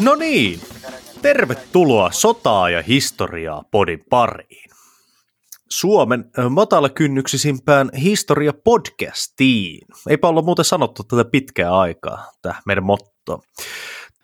[0.00, 0.60] No niin,
[1.22, 4.70] tervetuloa sotaa ja historiaa podin pariin.
[5.70, 9.86] Suomen matalakynnyksisimpään historia podcastiin.
[10.08, 13.42] Eipä olla muuten sanottu tätä pitkää aikaa, tämä meidän motto.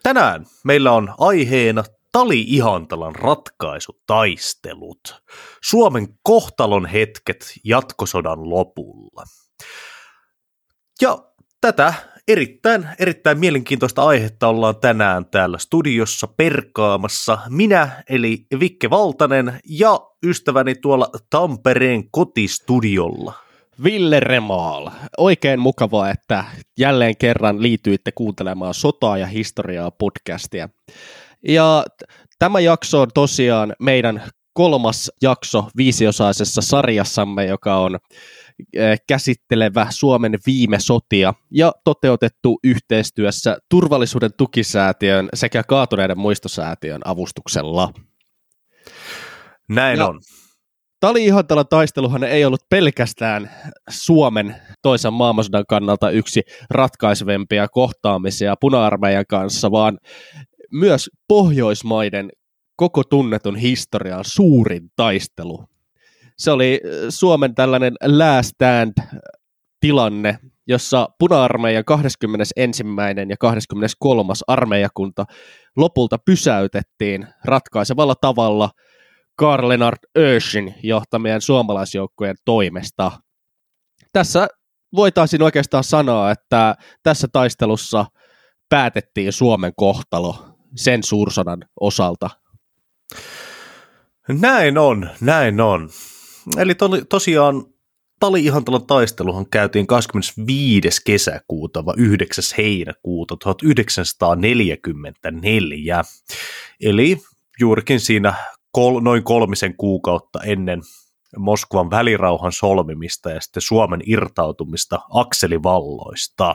[0.02, 5.22] Tänään meillä on aiheena Tali-Ihantalan ratkaisutaistelut.
[5.62, 9.24] Suomen kohtalon hetket jatkosodan lopulla.
[11.02, 11.18] Ja
[11.66, 11.94] tätä
[12.28, 17.38] erittäin, erittäin mielenkiintoista aihetta ollaan tänään täällä studiossa perkaamassa.
[17.48, 23.32] Minä, eli Vikke Valtanen, ja ystäväni tuolla Tampereen kotistudiolla.
[23.84, 24.90] Ville Remaal.
[25.18, 26.44] Oikein mukavaa, että
[26.78, 30.68] jälleen kerran liityitte kuuntelemaan sotaa ja historiaa podcastia.
[31.48, 31.84] Ja
[32.38, 34.22] tämä jakso on tosiaan meidän
[34.52, 37.98] kolmas jakso viisiosaisessa sarjassamme, joka on
[39.08, 47.92] käsittelevä Suomen viime sotia ja toteutettu yhteistyössä Turvallisuuden tukisäätiön sekä Kaatuneiden muistosäätiön avustuksella.
[49.68, 50.20] Näin ja on.
[51.00, 53.50] Tali-Ihantalan taisteluhan ei ollut pelkästään
[53.90, 59.98] Suomen toisen maailmansodan kannalta yksi ratkaisevempia kohtaamisia puna-armeijan kanssa, vaan
[60.72, 62.30] myös Pohjoismaiden
[62.76, 65.64] koko tunnetun historian suurin taistelu.
[66.38, 68.92] Se oli äh, Suomen tällainen last stand
[69.80, 72.84] tilanne, jossa puna-armeijan 21.
[73.28, 74.32] ja 23.
[74.46, 75.24] armeijakunta
[75.76, 78.70] lopulta pysäytettiin ratkaisevalla tavalla
[79.36, 83.12] Karl Lennart Öschin johtamien suomalaisjoukkojen toimesta.
[84.12, 84.48] Tässä
[84.96, 88.06] voitaisiin oikeastaan sanoa, että tässä taistelussa
[88.68, 92.30] päätettiin Suomen kohtalo sen suursodan osalta.
[94.28, 95.88] Näin on, näin on.
[96.58, 97.64] Eli to, tosiaan
[98.20, 101.00] Tali Ihantalon taisteluhan käytiin 25.
[101.04, 102.44] kesäkuuta vai 9.
[102.58, 106.02] heinäkuuta 1944.
[106.80, 107.20] Eli
[107.60, 108.34] juurikin siinä
[108.70, 110.80] kol, noin kolmisen kuukautta ennen
[111.38, 116.54] Moskovan välirauhan solmimista ja sitten Suomen irtautumista akselivalloista.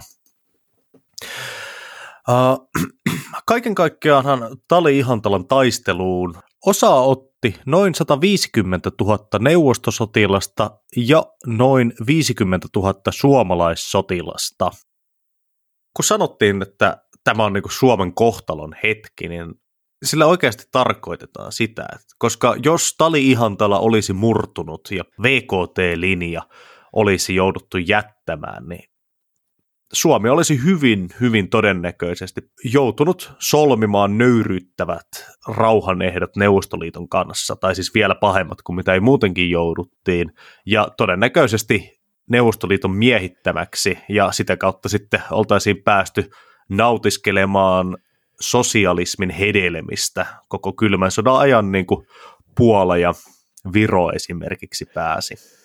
[3.46, 6.36] Kaiken kaikkiaanhan Tali Ihantalan taisteluun
[6.66, 6.96] osa
[7.46, 14.72] otti noin 150 000 neuvostosotilasta ja noin 50 000 suomalaissotilasta.
[15.96, 19.54] Kun sanottiin, että tämä on niin Suomen kohtalon hetki, niin
[20.06, 26.42] sillä oikeasti tarkoitetaan sitä, että koska jos Tali Ihantala olisi murtunut ja VKT-linja
[26.94, 28.91] olisi jouduttu jättämään, niin
[29.94, 35.08] Suomi olisi hyvin, hyvin todennäköisesti joutunut solmimaan nöyryyttävät
[35.48, 40.32] rauhanehdot Neuvostoliiton kanssa, tai siis vielä pahemmat kuin mitä ei muutenkin jouduttiin,
[40.66, 46.30] ja todennäköisesti Neuvostoliiton miehittämäksi, ja sitä kautta sitten oltaisiin päästy
[46.70, 47.98] nautiskelemaan
[48.40, 52.08] sosialismin hedelmistä koko kylmän sodan ajan, niin kuin
[52.58, 53.14] Puola ja
[53.74, 55.61] Viro esimerkiksi pääsi.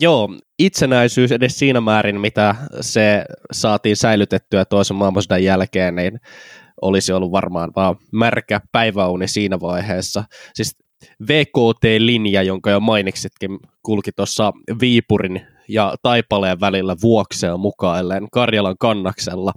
[0.00, 0.28] Joo,
[0.58, 6.20] itsenäisyys edes siinä määrin, mitä se saatiin säilytettyä toisen maailmansodan jälkeen, niin
[6.82, 10.24] olisi ollut varmaan vaan märkä päiväuni siinä vaiheessa.
[10.54, 10.76] Siis
[11.28, 19.52] VKT-linja, jonka jo mainitsitkin, kulki tuossa Viipurin ja Taipaleen välillä vuokseen mukailleen Karjalan kannaksella.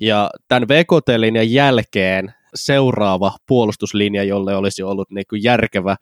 [0.00, 5.96] Ja tämän VKT-linjan jälkeen seuraava puolustuslinja, jolle olisi ollut niin kuin järkevä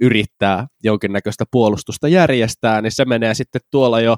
[0.00, 4.16] yrittää jonkinnäköistä puolustusta järjestää, niin se menee sitten tuolla jo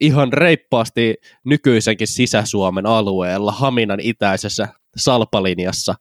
[0.00, 1.14] ihan reippaasti
[1.44, 5.94] nykyisenkin Sisä-Suomen alueella, Haminan itäisessä salpalinjassa,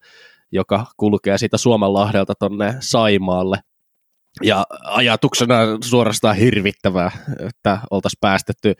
[0.51, 3.57] joka kulkee siitä Suomenlahdelta tonne Saimaalle.
[4.43, 7.11] Ja ajatuksena suorastaan hirvittävää,
[7.47, 8.73] että oltaisiin päästetty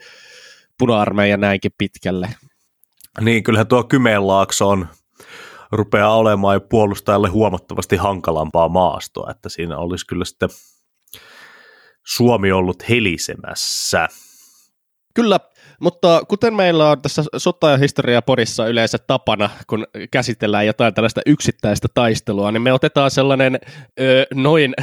[0.78, 2.28] puna-armeija näinkin pitkälle.
[3.20, 4.88] Niin, kyllähän tuo Kymenlaakso on
[5.72, 10.48] rupeaa olemaan jo puolustajalle huomattavasti hankalampaa maastoa, että siinä olisi kyllä sitten
[12.06, 14.08] Suomi ollut helisemässä.
[15.14, 15.40] Kyllä,
[15.80, 21.20] mutta kuten meillä on tässä sota- ja historia podissa yleensä tapana, kun käsitellään jotain tällaista
[21.26, 23.58] yksittäistä taistelua, niin me otetaan sellainen
[24.00, 24.74] ö, noin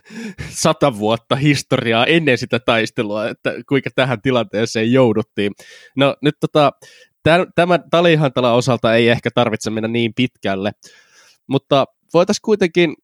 [0.64, 5.52] sata vuotta historiaa ennen sitä taistelua, että kuinka tähän tilanteeseen jouduttiin.
[5.96, 6.72] No nyt tota,
[7.54, 10.72] Tämä Talihantala osalta ei ehkä tarvitse mennä niin pitkälle,
[11.46, 11.84] mutta
[12.14, 12.94] voitaisiin kuitenkin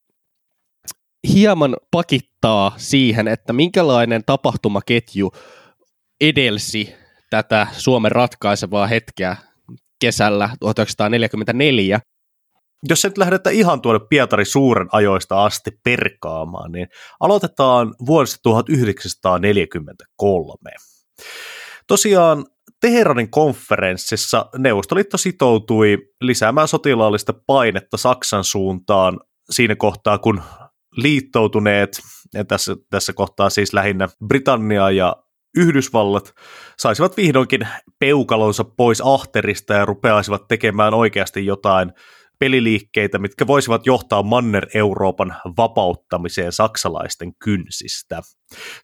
[1.32, 5.32] hieman pakittaa siihen, että minkälainen tapahtumaketju
[6.20, 6.94] edelsi
[7.31, 9.37] tätä Suomen ratkaisevaa hetkeä
[10.00, 12.00] kesällä 1944.
[12.88, 16.88] Jos nyt lähdetään ihan tuonne Pietari suuren ajoista asti perkaamaan, niin
[17.20, 20.70] aloitetaan vuodesta 1943.
[21.87, 22.44] Tosiaan
[22.81, 29.20] Teheranin konferenssissa Neuvostoliitto sitoutui lisäämään sotilaallista painetta Saksan suuntaan
[29.50, 30.43] siinä kohtaa, kun
[30.96, 32.00] liittoutuneet,
[32.34, 35.16] ja tässä, tässä kohtaa siis lähinnä Britannia ja
[35.56, 36.34] Yhdysvallat,
[36.78, 37.69] saisivat vihdoinkin
[37.99, 41.93] peukalonsa pois ahterista ja rupeaisivat tekemään oikeasti jotain
[42.39, 48.23] peliliikkeitä, mitkä voisivat johtaa Manner-Euroopan vapauttamiseen saksalaisten kynsistä.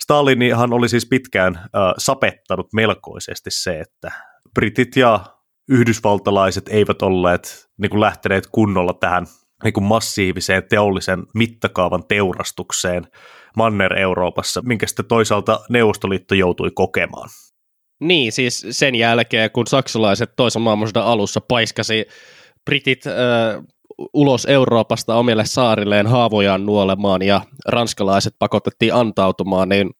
[0.02, 4.12] Stalinihan oli siis pitkään äh, sapettanut melkoisesti se, että
[4.55, 5.20] britit ja
[5.69, 9.26] yhdysvaltalaiset eivät olleet niin kuin lähteneet kunnolla tähän
[9.64, 13.06] niin kuin massiiviseen teollisen mittakaavan teurastukseen
[13.56, 17.29] Manner-Euroopassa, minkä sitten toisaalta Neuvostoliitto joutui kokemaan.
[18.00, 22.06] Niin, siis sen jälkeen, kun saksalaiset toisen maailmansodan alussa paiskasi
[22.64, 23.14] britit äh,
[24.14, 29.90] ulos Euroopasta omille saarilleen haavojaan nuolemaan ja ranskalaiset pakotettiin antautumaan, niin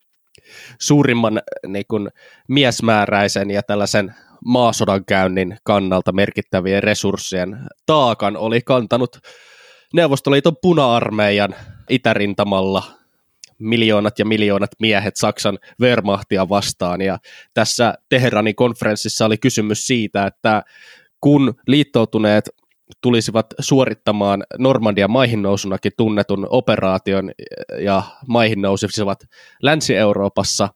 [0.81, 2.09] suurimman niin kuin,
[2.49, 4.15] miesmääräisen ja tällaisen
[4.45, 9.19] maasodan käynnin kannalta merkittävien resurssien taakan oli kantanut
[9.95, 11.55] Neuvostoliiton puna-armeijan
[11.89, 12.83] itärintamalla
[13.59, 17.01] miljoonat ja miljoonat miehet Saksan Wehrmachtia vastaan.
[17.01, 17.19] Ja
[17.55, 20.63] tässä Teheranin konferenssissa oli kysymys siitä, että
[21.21, 22.51] kun liittoutuneet
[23.03, 27.31] tulisivat suorittamaan Normandian maihinnousunakin tunnetun operaation
[27.79, 29.19] ja maihin nousisivat
[29.63, 30.69] Länsi-Euroopassa,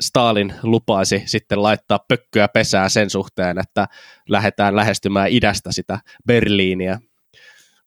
[0.00, 3.86] Stalin lupaisi sitten laittaa pökköä pesää sen suhteen, että
[4.28, 6.98] lähdetään lähestymään idästä sitä Berliiniä.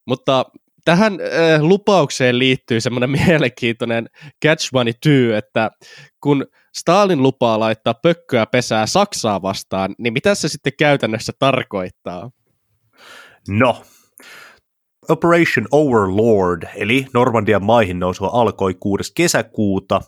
[0.05, 0.45] Mutta
[0.85, 4.09] tähän äh, lupaukseen liittyy semmoinen mielenkiintoinen
[4.45, 5.71] catch 22, että
[6.21, 12.31] kun Stalin lupaa laittaa pökköä pesää Saksaa vastaan, niin mitä se sitten käytännössä tarkoittaa?
[13.49, 13.83] No,
[15.09, 19.11] Operation Overlord, eli Normandian maihin nousua alkoi 6.
[19.15, 20.01] kesäkuuta,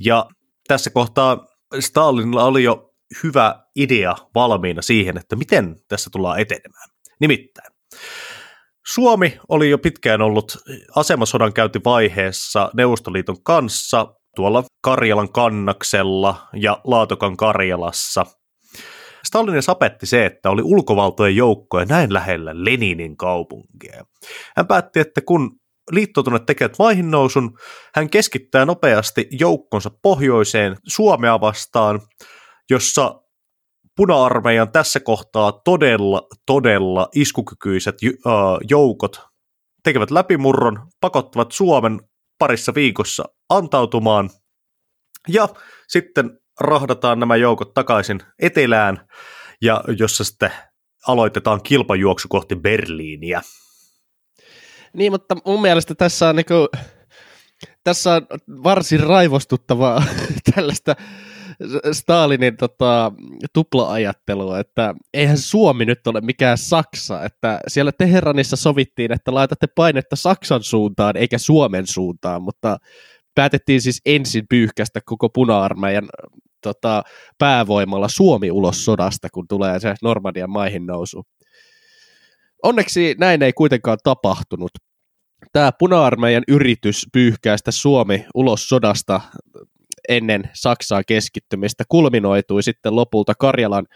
[0.00, 0.26] ja
[0.68, 1.46] tässä kohtaa
[1.80, 6.88] Stalinilla oli jo hyvä idea valmiina siihen, että miten tässä tullaan etenemään.
[7.20, 7.72] Nimittäin,
[8.86, 10.56] Suomi oli jo pitkään ollut
[10.96, 18.26] asemasodan käyntivaiheessa Neuvostoliiton kanssa tuolla Karjalan kannaksella ja Laatokan Karjalassa.
[19.24, 24.04] Stalin sapetti se, että oli ulkovaltojen joukkoja näin lähellä Leninin kaupunkia.
[24.56, 25.50] Hän päätti, että kun
[25.90, 27.58] liittoutuneet tekevät maihin nousun,
[27.94, 32.00] hän keskittää nopeasti joukkonsa pohjoiseen Suomea vastaan,
[32.70, 33.22] jossa
[33.96, 37.94] puna-armeijan tässä kohtaa todella, todella iskukykyiset
[38.70, 39.20] joukot
[39.84, 42.00] tekevät läpimurron, pakottavat Suomen
[42.42, 44.30] parissa viikossa antautumaan
[45.28, 45.48] ja
[45.88, 49.06] sitten rahdataan nämä joukot takaisin etelään
[49.60, 50.52] ja jossa sitten
[51.08, 53.42] aloitetaan kilpajuoksu kohti Berliiniä.
[54.92, 56.68] Niin, mutta mun mielestä tässä on, niinku,
[57.84, 58.26] tässä on
[58.62, 60.04] varsin raivostuttavaa
[60.54, 60.96] tällaista
[61.92, 63.12] Stalinin tota,
[63.52, 70.16] tupla-ajattelua, että eihän Suomi nyt ole mikään Saksa, että siellä Teheranissa sovittiin, että laitatte painetta
[70.16, 72.76] Saksan suuntaan eikä Suomen suuntaan, mutta
[73.34, 76.08] päätettiin siis ensin pyyhkästä koko puna-armeijan
[76.62, 77.02] tota,
[77.38, 81.22] päävoimalla Suomi ulos sodasta, kun tulee se Normandian maihin nousu.
[82.62, 84.70] Onneksi näin ei kuitenkaan tapahtunut.
[85.52, 89.20] Tämä puna-armeijan yritys pyyhkäistä Suomi ulos sodasta
[90.08, 93.86] ennen Saksaa keskittymistä kulminoitui sitten lopulta Karjalan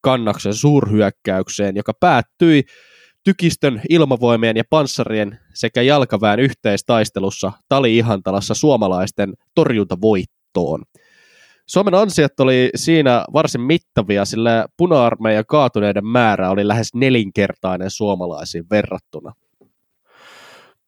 [0.00, 2.64] kannaksen suurhyökkäykseen, joka päättyi
[3.24, 10.82] tykistön ilmavoimien ja panssarien sekä jalkaväen yhteistaistelussa Tali-Ihantalassa suomalaisten torjuntavoittoon.
[11.66, 19.32] Suomen ansiot oli siinä varsin mittavia, sillä puna-armeijan kaatuneiden määrä oli lähes nelinkertainen suomalaisiin verrattuna.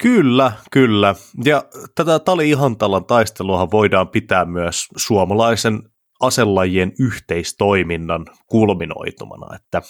[0.03, 1.15] Kyllä, kyllä.
[1.45, 1.65] Ja
[1.95, 5.83] tätä Tali-Ihantalan taistelua voidaan pitää myös suomalaisen
[6.21, 9.83] aselajien yhteistoiminnan kulminoitumana, että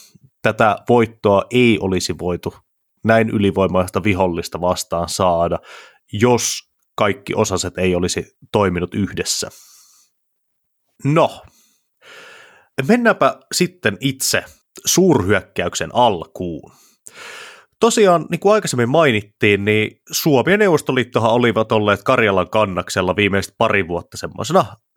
[0.42, 2.54] tätä voittoa ei olisi voitu
[3.04, 5.58] näin ylivoimaista vihollista vastaan saada,
[6.12, 6.60] jos
[6.96, 9.50] kaikki osaset ei olisi toiminut yhdessä.
[11.04, 11.42] No,
[12.88, 14.44] mennäänpä sitten itse
[14.84, 16.72] suurhyökkäyksen alkuun.
[17.80, 23.88] Tosiaan, niin kuin aikaisemmin mainittiin, niin Suomi ja Neuvostoliittohan olivat olleet Karjalan kannaksella viimeiset pari
[23.88, 24.16] vuotta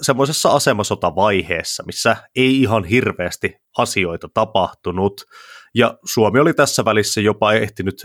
[0.02, 5.22] semmoisessa asemasotavaiheessa, missä ei ihan hirveästi asioita tapahtunut,
[5.76, 7.96] ja Suomi oli tässä välissä jopa ehtinyt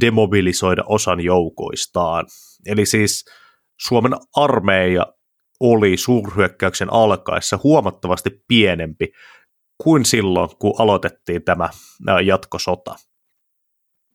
[0.00, 2.26] demobilisoida osan joukoistaan.
[2.66, 3.24] Eli siis
[3.80, 5.06] Suomen armeija
[5.60, 9.08] oli suurhyökkäyksen alkaessa huomattavasti pienempi
[9.82, 11.68] kuin silloin, kun aloitettiin tämä
[12.24, 12.94] jatkosota.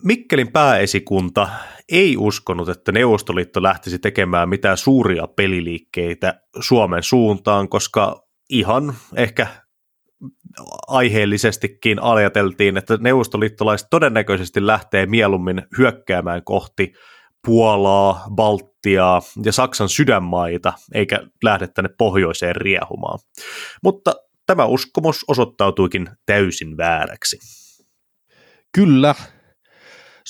[0.03, 1.49] Mikkelin pääesikunta
[1.91, 9.47] ei uskonut, että Neuvostoliitto lähtisi tekemään mitään suuria peliliikkeitä Suomen suuntaan, koska ihan ehkä
[10.87, 16.93] aiheellisestikin ajateltiin, että neuvostoliittolaiset todennäköisesti lähtee mieluummin hyökkäämään kohti
[17.45, 23.19] Puolaa, Baltiaa ja Saksan sydänmaita, eikä lähde tänne pohjoiseen riehumaan.
[23.83, 24.13] Mutta
[24.45, 27.37] tämä uskomus osoittautuikin täysin vääräksi.
[28.75, 29.15] Kyllä.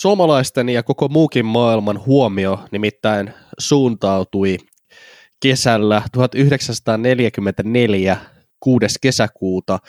[0.01, 4.57] Suomalaisten ja koko muukin maailman huomio nimittäin suuntautui
[5.43, 8.17] kesällä 1944
[8.59, 8.85] 6.
[9.01, 9.79] kesäkuuta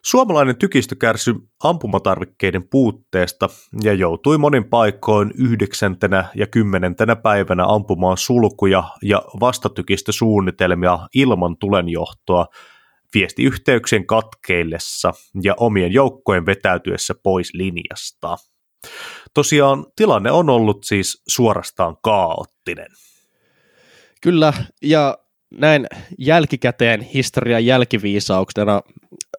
[0.06, 3.50] Suomalainen tykistö kärsyi ampumatarvikkeiden puutteesta
[3.84, 12.46] ja joutui monin paikoin yhdeksäntenä ja kymmenentenä päivänä ampumaan sulkuja ja vastatykistösuunnitelmia ilman tulenjohtoa
[13.13, 15.13] viestiyhteyksien katkeillessa
[15.44, 18.38] ja omien joukkojen vetäytyessä pois linjasta.
[19.34, 22.91] Tosiaan tilanne on ollut siis suorastaan kaoottinen.
[24.22, 25.18] Kyllä, ja
[25.51, 25.88] näin
[26.18, 28.82] jälkikäteen historian jälkiviisauksena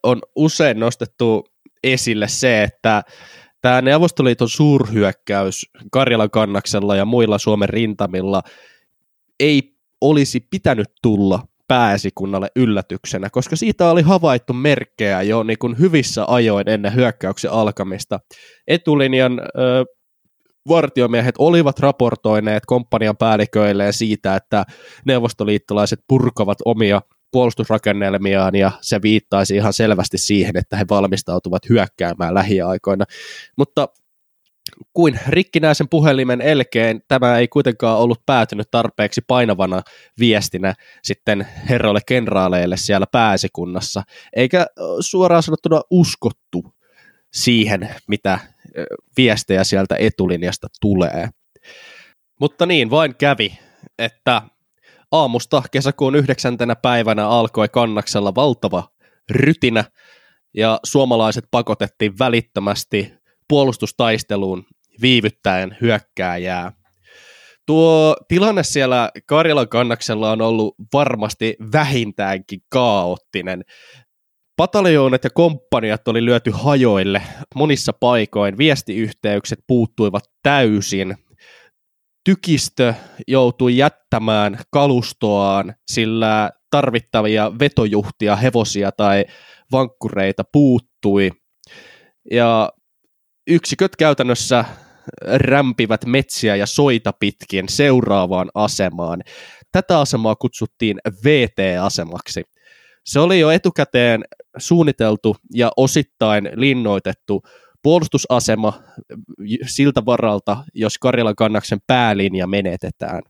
[0.02, 1.45] on usein nostettu
[1.85, 3.02] esille se, että
[3.61, 8.42] tämä Neuvostoliiton suurhyökkäys Karjalan kannaksella ja muilla Suomen rintamilla
[9.40, 16.25] ei olisi pitänyt tulla pääsikunnalle yllätyksenä, koska siitä oli havaittu merkkejä jo niin kuin hyvissä
[16.28, 18.21] ajoin ennen hyökkäyksen alkamista.
[18.69, 19.85] Etulinjan ö,
[20.69, 24.64] vartiomiehet olivat raportoineet komppanian päälliköilleen siitä, että
[25.07, 27.02] neuvostoliittolaiset purkavat omia
[27.33, 33.05] puolustusrakennelmiaan ja se viittaisi ihan selvästi siihen, että he valmistautuvat hyökkäämään lähiaikoina.
[33.57, 33.89] Mutta
[34.93, 39.83] kuin rikkinäisen puhelimen elkeen tämä ei kuitenkaan ollut päätynyt tarpeeksi painavana
[40.19, 44.03] viestinä sitten herroille kenraaleille siellä pääsikunnassa,
[44.37, 44.67] eikä
[45.01, 46.75] suoraan sanottuna uskottu
[47.33, 48.39] siihen, mitä
[49.17, 51.29] viestejä sieltä etulinjasta tulee.
[52.41, 53.59] Mutta niin, vain kävi,
[53.99, 54.43] että
[55.12, 58.88] aamusta kesäkuun yhdeksäntenä päivänä alkoi kannaksella valtava
[59.31, 59.85] rytinä,
[60.55, 63.12] ja suomalaiset pakotettiin välittömästi
[63.49, 64.64] puolustustaisteluun
[65.02, 66.73] viivyttäen hyökkääjää.
[67.67, 73.64] Tuo tilanne siellä Karjalan kannaksella on ollut varmasti vähintäänkin kaoottinen.
[74.57, 77.23] Pataljoonat ja komppaniat oli lyöty hajoille
[77.55, 81.17] monissa paikoin, viestiyhteykset puuttuivat täysin,
[82.25, 82.95] tykistö
[83.29, 89.25] joutui jättämään kalustoaan, sillä tarvittavia vetojuhtia, hevosia tai
[89.73, 91.31] vankkureita puuttui.
[92.31, 92.71] Ja
[93.47, 94.65] yksiköt käytännössä
[95.23, 99.23] rämpivät metsiä ja soita pitkin seuraavaan asemaan.
[99.73, 102.43] Tätä asemaa kutsuttiin VT-asemaksi.
[103.05, 104.25] Se oli jo etukäteen
[104.59, 107.43] suunniteltu ja osittain linnoitettu
[107.83, 108.83] puolustusasema
[109.67, 113.23] siltä varalta, jos Karjalan kannaksen päälinja menetetään.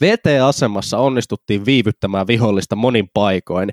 [0.00, 3.70] VT-asemassa onnistuttiin viivyttämään vihollista monin paikoin.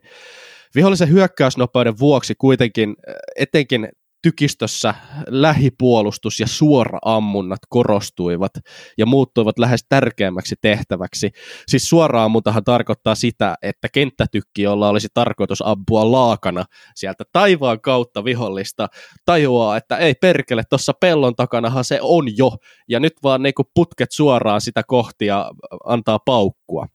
[0.76, 2.96] Vihollisen hyökkäysnopeuden vuoksi kuitenkin
[3.36, 3.90] etenkin
[4.24, 4.94] tykistössä
[5.28, 8.52] lähipuolustus ja suora ammunnat korostuivat
[8.98, 11.32] ja muuttuivat lähes tärkeämmäksi tehtäväksi.
[11.68, 16.66] Siis suora ammuntahan tarkoittaa sitä, että kenttätykki, jolla olisi tarkoitus ampua laakana
[16.96, 18.88] sieltä taivaan kautta vihollista,
[19.26, 22.52] tajuaa, että ei perkele, tuossa pellon takanahan se on jo,
[22.90, 25.52] ja nyt vaan niinku putket suoraan sitä kohti ja
[25.86, 26.88] antaa paukkua.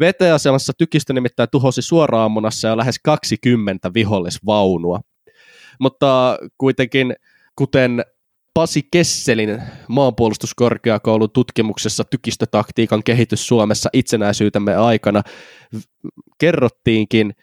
[0.00, 5.00] VT-asemassa tykistö nimittäin tuhosi suoraan ammunassa jo lähes 20 vihollisvaunua
[5.78, 7.14] mutta kuitenkin
[7.56, 8.04] kuten
[8.54, 15.22] Pasi Kesselin maanpuolustuskorkeakoulun tutkimuksessa tykistötaktiikan kehitys Suomessa itsenäisyytemme aikana
[16.38, 17.34] kerrottiinkin,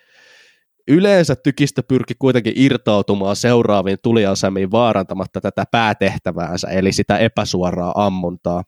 [0.88, 8.63] Yleensä tykistö pyrki kuitenkin irtautumaan seuraaviin tuliasemiin vaarantamatta tätä päätehtäväänsä, eli sitä epäsuoraa ammuntaa.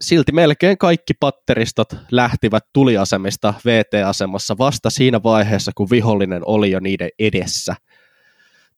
[0.00, 7.10] Silti melkein kaikki patteristot lähtivät tuliasemista VT-asemassa vasta siinä vaiheessa, kun vihollinen oli jo niiden
[7.18, 7.74] edessä–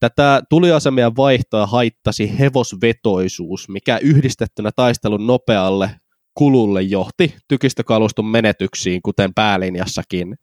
[0.05, 5.91] Tätä tuliasemien vaihtoa haittasi hevosvetoisuus, mikä yhdistettynä taistelun nopealle
[6.35, 10.39] kululle johti tykistökaluston menetyksiin, kuten päälinjassakin.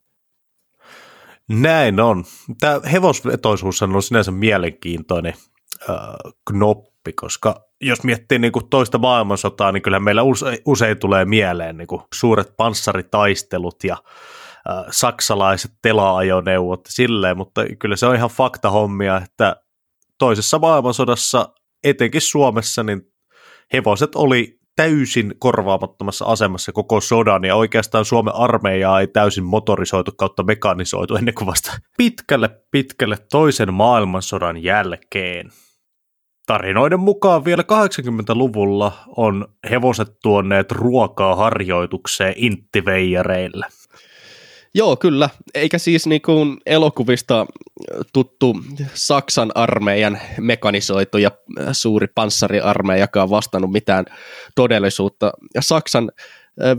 [1.49, 2.25] Näin on.
[2.59, 5.33] Tämä hevosvetoisuus on sinänsä mielenkiintoinen
[5.89, 5.97] äh,
[6.47, 11.77] knoppi, koska jos miettii niin kuin toista maailmansotaa, niin kyllä meillä use, usein tulee mieleen
[11.77, 14.40] niin kuin suuret panssaritaistelut ja äh,
[14.91, 19.55] saksalaiset tela-ajoneuvot silleen, mutta kyllä se on ihan fakta hommia, että
[20.17, 21.49] toisessa maailmansodassa,
[21.83, 23.01] etenkin Suomessa, niin
[23.73, 30.43] hevoset oli täysin korvaamattomassa asemassa koko sodan, ja oikeastaan Suomen armeijaa ei täysin motorisoitu kautta
[30.43, 35.49] mekanisoitu ennen kuin vasta pitkälle pitkälle toisen maailmansodan jälkeen.
[36.47, 43.65] Tarinoiden mukaan vielä 80-luvulla on hevoset tuoneet ruokaa harjoitukseen inttiveijareille.
[44.73, 45.29] Joo, kyllä.
[45.53, 47.45] Eikä siis niin kuin elokuvista
[48.13, 48.55] tuttu
[48.93, 51.31] Saksan armeijan mekanisoitu ja
[51.71, 54.05] suuri panssariarmeijakaan vastannut mitään
[54.55, 55.31] todellisuutta.
[55.55, 56.11] Ja Saksan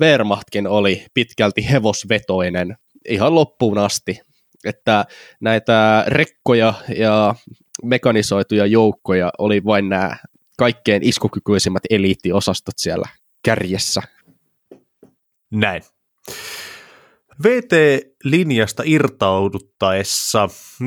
[0.01, 2.77] Wehrmachtkin oli pitkälti hevosvetoinen
[3.09, 4.21] ihan loppuun asti.
[4.65, 5.05] Että
[5.41, 7.35] näitä rekkoja ja
[7.83, 10.17] mekanisoituja joukkoja oli vain nämä
[10.59, 13.09] kaikkein iskukykyisimmät eliittiosastot siellä
[13.43, 14.03] kärjessä.
[15.51, 15.83] Näin.
[17.45, 20.49] VT-linjasta irtauduttaessa
[20.83, 20.87] 14-15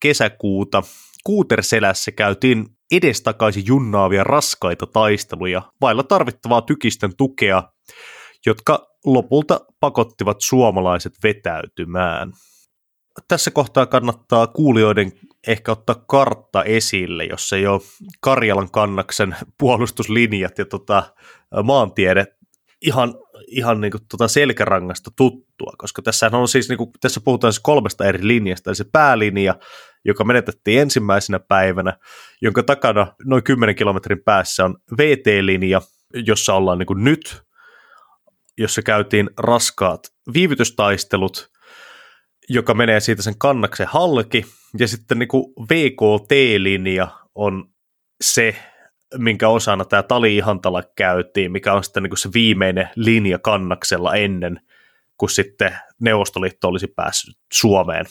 [0.00, 0.82] kesäkuuta
[1.24, 7.62] Kuuterselässä käytiin edestakaisin junnaavia raskaita taisteluja vailla tarvittavaa tykisten tukea,
[8.46, 12.32] jotka lopulta pakottivat suomalaiset vetäytymään.
[13.28, 15.12] Tässä kohtaa kannattaa kuulijoiden
[15.46, 17.80] ehkä ottaa kartta esille, jos ei ole
[18.20, 21.14] Karjalan kannaksen puolustuslinjat ja tota,
[21.64, 22.26] maantiede
[22.82, 23.14] ihan,
[23.50, 27.62] ihan niin kuin tuota selkärangasta tuttua, koska tässä on siis, niin kuin, tässä puhutaan siis
[27.62, 29.54] kolmesta eri linjasta, eli se päälinja,
[30.04, 31.98] joka menetettiin ensimmäisenä päivänä,
[32.42, 35.80] jonka takana noin 10 kilometrin päässä on VT-linja,
[36.14, 37.42] jossa ollaan niin kuin nyt,
[38.58, 40.00] jossa käytiin raskaat
[40.34, 41.50] viivytystaistelut,
[42.48, 44.46] joka menee siitä sen kannaksen halki,
[44.78, 47.64] ja sitten niin kuin VKT-linja on
[48.20, 48.56] se,
[49.18, 54.60] minkä osana tämä Tali Ihantala käytiin, mikä on sitten niin se viimeinen linja kannaksella ennen
[55.16, 58.06] kuin sitten Neuvostoliitto olisi päässyt Suomeen.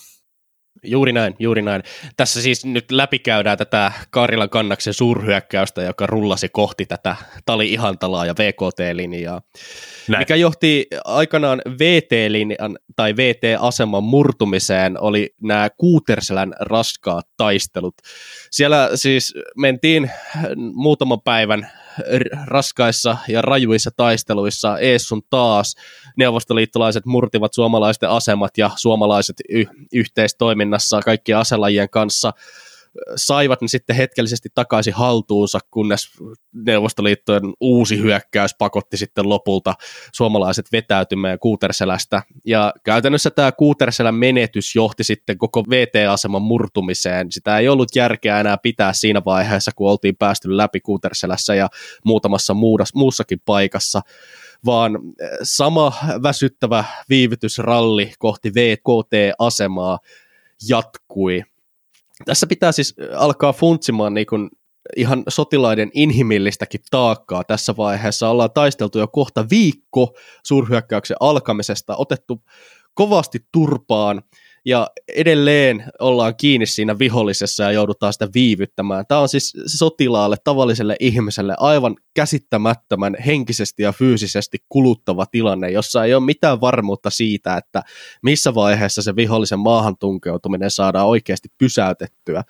[0.83, 1.83] Juuri näin, juuri näin.
[2.17, 9.41] Tässä siis nyt läpikäydään tätä Kaarilan kannaksen suurhyökkäystä, joka rullasi kohti tätä Tali-Ihantalaa ja VKT-linjaa,
[10.07, 10.21] näin.
[10.21, 17.95] mikä johti aikanaan VT-linjan tai VT-aseman murtumiseen, oli nämä Kuuterselän raskaat taistelut.
[18.51, 20.11] Siellä siis mentiin
[20.73, 21.69] muutaman päivän
[22.45, 25.75] raskaissa ja rajuissa taisteluissa Eessun taas.
[26.17, 32.33] Neuvostoliittolaiset murtivat suomalaisten asemat ja suomalaiset y- yhteistoiminnassa kaikkien aselajien kanssa
[33.15, 36.09] saivat ne sitten hetkellisesti takaisin haltuunsa, kunnes
[36.53, 39.73] Neuvostoliittojen uusi hyökkäys pakotti sitten lopulta
[40.13, 42.23] suomalaiset vetäytymään Kuuterselästä.
[42.45, 47.31] Ja käytännössä tämä Kuuterselän menetys johti sitten koko VT-aseman murtumiseen.
[47.31, 51.69] Sitä ei ollut järkeä enää pitää siinä vaiheessa, kun oltiin päästy läpi Kuuterselässä ja
[52.05, 52.53] muutamassa
[52.93, 54.01] muussakin paikassa
[54.65, 54.99] vaan
[55.43, 59.99] sama väsyttävä viivytysralli kohti VKT-asemaa
[60.69, 61.43] jatkui
[62.25, 64.49] tässä pitää siis alkaa funtsimaan niin kuin
[64.97, 68.29] ihan sotilaiden inhimillistäkin taakkaa tässä vaiheessa.
[68.29, 70.13] Ollaan taisteltu jo kohta viikko
[70.45, 72.43] suurhyökkäyksen alkamisesta, otettu
[72.93, 74.21] kovasti turpaan
[74.65, 79.05] ja edelleen ollaan kiinni siinä vihollisessa ja joudutaan sitä viivyttämään.
[79.07, 86.13] Tämä on siis sotilaalle, tavalliselle ihmiselle aivan käsittämättömän henkisesti ja fyysisesti kuluttava tilanne, jossa ei
[86.13, 87.83] ole mitään varmuutta siitä, että
[88.23, 92.43] missä vaiheessa se vihollisen maahan tunkeutuminen saadaan oikeasti pysäytettyä.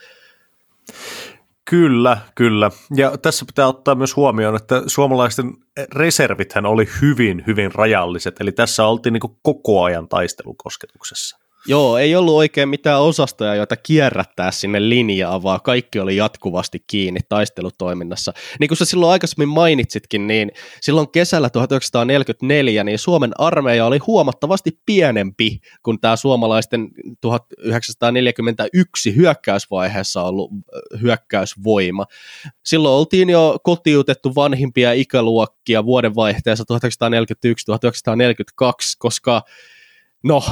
[1.69, 2.71] Kyllä, kyllä.
[2.95, 5.53] Ja tässä pitää ottaa myös huomioon, että suomalaisten
[5.95, 8.41] reservithän oli hyvin, hyvin rajalliset.
[8.41, 11.38] Eli tässä oltiin niin koko ajan taistelukosketuksessa.
[11.67, 17.19] Joo, ei ollut oikein mitään osastoja, joita kierrättää sinne linjaa, vaan kaikki oli jatkuvasti kiinni
[17.29, 18.33] taistelutoiminnassa.
[18.59, 24.79] Niin kuin sä silloin aikaisemmin mainitsitkin, niin silloin kesällä 1944 niin Suomen armeija oli huomattavasti
[24.85, 26.89] pienempi kuin tämä suomalaisten
[27.21, 30.51] 1941 hyökkäysvaiheessa ollut
[31.01, 32.05] hyökkäysvoima.
[32.65, 38.65] Silloin oltiin jo kotiutettu vanhimpia ikäluokkia vuodenvaihteessa 1941-1942,
[38.99, 39.41] koska
[40.23, 40.43] No,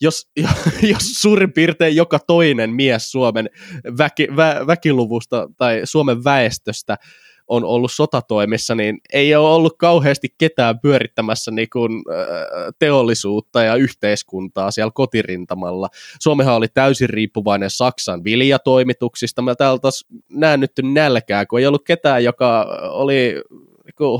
[0.00, 0.30] jos,
[0.92, 3.50] jos suurin piirtein joka toinen mies Suomen
[3.98, 6.96] väki, vä, väkiluvusta tai Suomen väestöstä
[7.48, 11.92] on ollut sotatoimissa, niin ei ole ollut kauheasti ketään pyörittämässä niin kuin,
[12.78, 15.88] teollisuutta ja yhteiskuntaa siellä kotirintamalla.
[16.20, 19.42] Suomihan oli täysin riippuvainen Saksan viljatoimituksista.
[19.42, 19.88] Me täältä
[20.28, 23.34] näännytty nälkää, kun ei ollut ketään, joka oli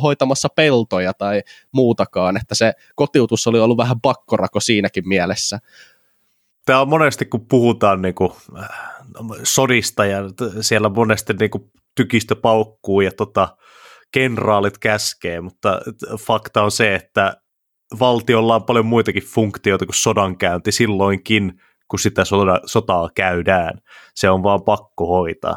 [0.03, 5.59] hoitamassa peltoja tai muutakaan, että se kotiutus oli ollut vähän pakkorako siinäkin mielessä.
[6.67, 8.69] Tämä on monesti, kun puhutaan niin kuin, äh,
[9.43, 10.19] sodista ja
[10.61, 13.57] siellä monesti niin kuin, tykistö paukkuu ja tota,
[14.13, 15.81] kenraalit käskee, mutta
[16.19, 17.37] fakta on se, että
[18.01, 23.81] valtiolla on paljon muitakin funktioita kuin sodankäynti silloinkin, kun sitä soda, sotaa käydään.
[24.15, 25.57] Se on vaan pakko hoitaa.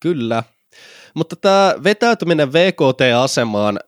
[0.00, 0.42] Kyllä,
[1.14, 3.80] mutta tämä vetäytyminen VKT-asemaan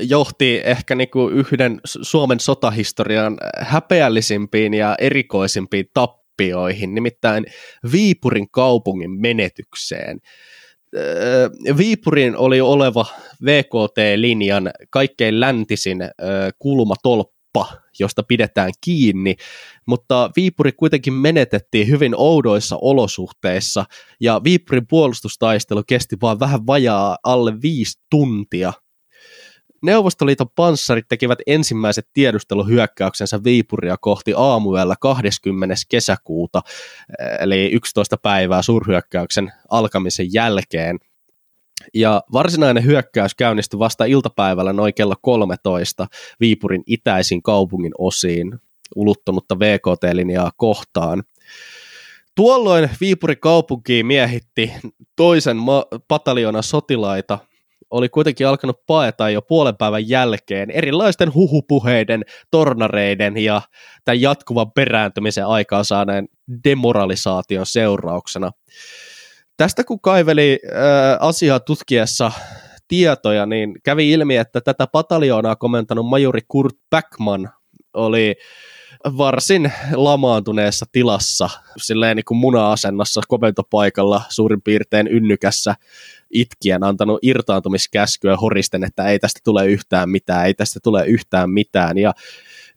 [0.00, 7.44] johti ehkä niinku yhden Suomen sotahistorian häpeällisimpiin ja erikoisimpiin tappioihin, nimittäin
[7.92, 10.18] Viipurin kaupungin menetykseen.
[11.76, 13.06] Viipurin oli oleva
[13.44, 15.98] VKT-linjan kaikkein läntisin
[16.58, 17.36] kulmatolppa
[17.98, 19.36] josta pidetään kiinni,
[19.86, 23.84] mutta Viipuri kuitenkin menetettiin hyvin oudoissa olosuhteissa,
[24.20, 28.72] ja Viipurin puolustustaistelu kesti vain vähän vajaa alle viisi tuntia.
[29.82, 35.74] Neuvostoliiton panssarit tekivät ensimmäiset tiedusteluhyökkäyksensä Viipuria kohti aamuyöllä 20.
[35.88, 36.62] kesäkuuta,
[37.40, 40.98] eli 11 päivää suurhyökkäyksen alkamisen jälkeen–
[41.94, 46.06] ja varsinainen hyökkäys käynnistyi vasta iltapäivällä noin kello 13
[46.40, 48.60] Viipurin itäisin kaupungin osiin
[48.94, 51.22] uluttunutta VKT-linjaa kohtaan.
[52.34, 54.72] Tuolloin Viipurin kaupunki miehitti
[55.16, 57.38] toisen ma- pataljoona sotilaita,
[57.90, 63.62] oli kuitenkin alkanut paeta jo puolen päivän jälkeen erilaisten huhupuheiden, tornareiden ja
[64.04, 66.28] tämän jatkuvan perääntymisen aikaan saaneen
[66.64, 68.50] demoralisaation seurauksena.
[69.56, 70.78] Tästä kun kaiveli äh,
[71.20, 72.32] asiaa tutkiessa
[72.88, 77.50] tietoja, niin kävi ilmi, että tätä pataljoonaa komentanut majuri Kurt Backman
[77.94, 78.34] oli
[79.16, 85.74] varsin lamaantuneessa tilassa, silleen niin kuin muna-asennossa komentopaikalla suurin piirtein ynnykässä
[86.30, 91.98] itkien antanut irtaantumiskäskyä horisten, että ei tästä tule yhtään mitään, ei tästä tule yhtään mitään.
[91.98, 92.14] Ja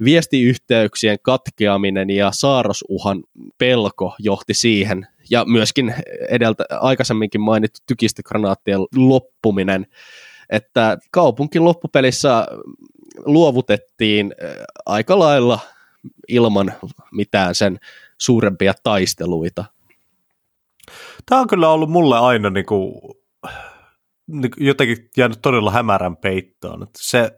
[0.04, 3.24] viestiyhteyksien katkeaminen ja saarosuhan
[3.58, 5.96] pelko johti siihen, ja myöskin
[6.30, 9.88] edeltä aikaisemminkin mainittu tykistögranaattien loppuminen,
[10.50, 12.48] että kaupunki loppupelissä
[13.26, 14.36] luovutettiin
[14.86, 15.60] aika lailla
[16.28, 16.74] ilman
[17.12, 17.80] mitään sen
[18.18, 19.66] suurempia taisteluita.
[21.26, 22.94] Tämä on kyllä ollut mulle aina niin kuin,
[24.28, 26.84] niin kuin jotenkin jäänyt todella hämärän peittoon.
[26.84, 27.32] Että se,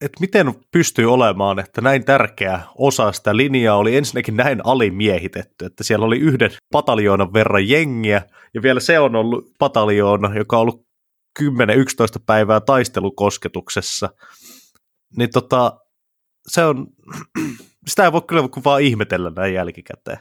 [0.00, 5.84] että miten pystyy olemaan, että näin tärkeä osa sitä linjaa oli ensinnäkin näin alimiehitetty, että
[5.84, 8.22] siellä oli yhden pataljoonan verran jengiä,
[8.54, 10.86] ja vielä se on ollut pataljoona, joka on ollut
[11.42, 11.44] 10-11
[12.26, 14.10] päivää taistelukosketuksessa,
[15.16, 15.80] niin tota,
[16.48, 16.86] se on,
[17.88, 20.18] sitä ei voi kyllä vaan ihmetellä näin jälkikäteen.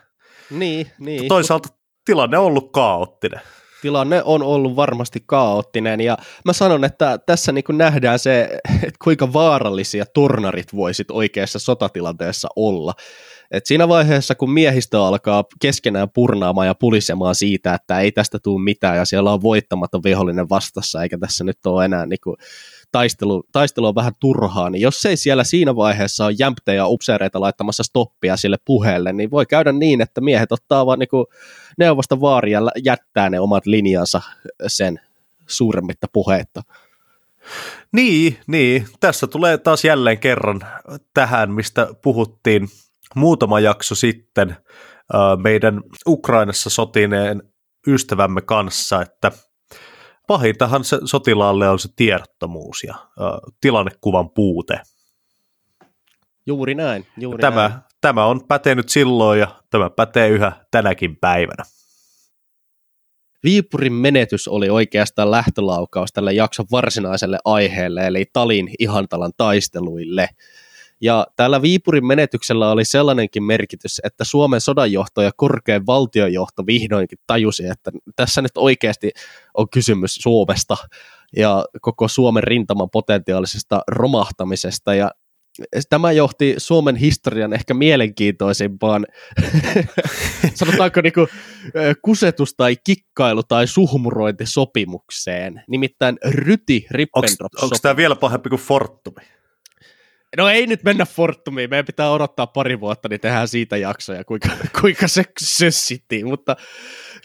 [0.50, 1.28] Niin, niin.
[1.28, 1.70] Toisaalta
[2.06, 3.42] tilanne on ollut kaoottinen
[3.82, 9.34] tilanne on ollut varmasti kaoottinen ja mä sanon, että tässä niin nähdään se, että kuinka
[9.34, 12.94] vaarallisia tornarit voisit oikeassa sotatilanteessa olla.
[13.52, 18.64] Et siinä vaiheessa, kun miehistö alkaa keskenään purnaamaan ja pulisemaan siitä, että ei tästä tule
[18.64, 22.36] mitään ja siellä on voittamaton vihollinen vastassa, eikä tässä nyt ole enää niin kuin,
[22.92, 27.84] taistelu, taistelu on vähän turhaa, niin jos ei siellä siinä vaiheessa ole jämptejä upseereita laittamassa
[27.84, 31.26] stoppia sille puheelle, niin voi käydä niin, että miehet ottaa vaan niin
[31.78, 34.22] neuvosta vaaria ja jättää ne omat linjansa
[34.68, 35.00] sen
[35.48, 36.62] suuremmitta puheetta.
[37.92, 40.62] Niin, niin, tässä tulee taas jälleen kerran
[41.14, 42.68] tähän, mistä puhuttiin
[43.16, 44.58] muutama jakso sitten
[45.44, 47.44] meidän Ukrainassa sotineen
[47.88, 49.32] ystävämme kanssa, että
[50.28, 52.96] pahintahan se sotilaalle on se tiedottomuus ja
[53.62, 54.80] tilannekuvan puute.
[56.46, 57.08] Juuri näin.
[57.18, 57.82] Juuri tämä, näin.
[58.02, 61.64] tämä on pätenyt silloin ja tämä pätee yhä tänäkin päivänä.
[63.44, 70.30] Viipurin menetys oli oikeastaan lähtölaukaus tälle jakson varsinaiselle aiheelle, eli Talin ihantalan taisteluille.
[71.02, 77.68] Ja tällä Viipurin menetyksellä oli sellainenkin merkitys, että Suomen sodanjohto ja korkein valtiojohto vihdoinkin tajusi,
[77.68, 79.12] että tässä nyt oikeasti
[79.54, 80.78] on kysymys Suomesta
[81.36, 84.96] ja koko Suomen rintaman potentiaalisesta romahtamisesta.
[84.96, 85.12] Ja
[85.90, 89.06] tämä johti Suomen historian ehkä mielenkiintoisimpaan,
[90.54, 91.28] sanotaanko niinku,
[92.02, 97.52] kusetus tai kikkailu tai suhmurointisopimukseen, nimittäin Ryti Rippendrop.
[97.62, 99.37] Onko tämä vielä pahempi kuin Fortumi?
[100.38, 104.50] No ei nyt mennä Fortumiin, meidän pitää odottaa pari vuotta, niin tehdään siitä jaksoja, kuinka,
[104.82, 106.56] kuinka se sössittiin, mutta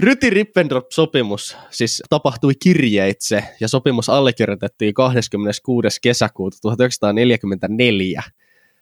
[0.01, 5.99] Ryti Rippendrop-sopimus siis tapahtui kirjeitse ja sopimus allekirjoitettiin 26.
[6.03, 8.23] kesäkuuta 1944.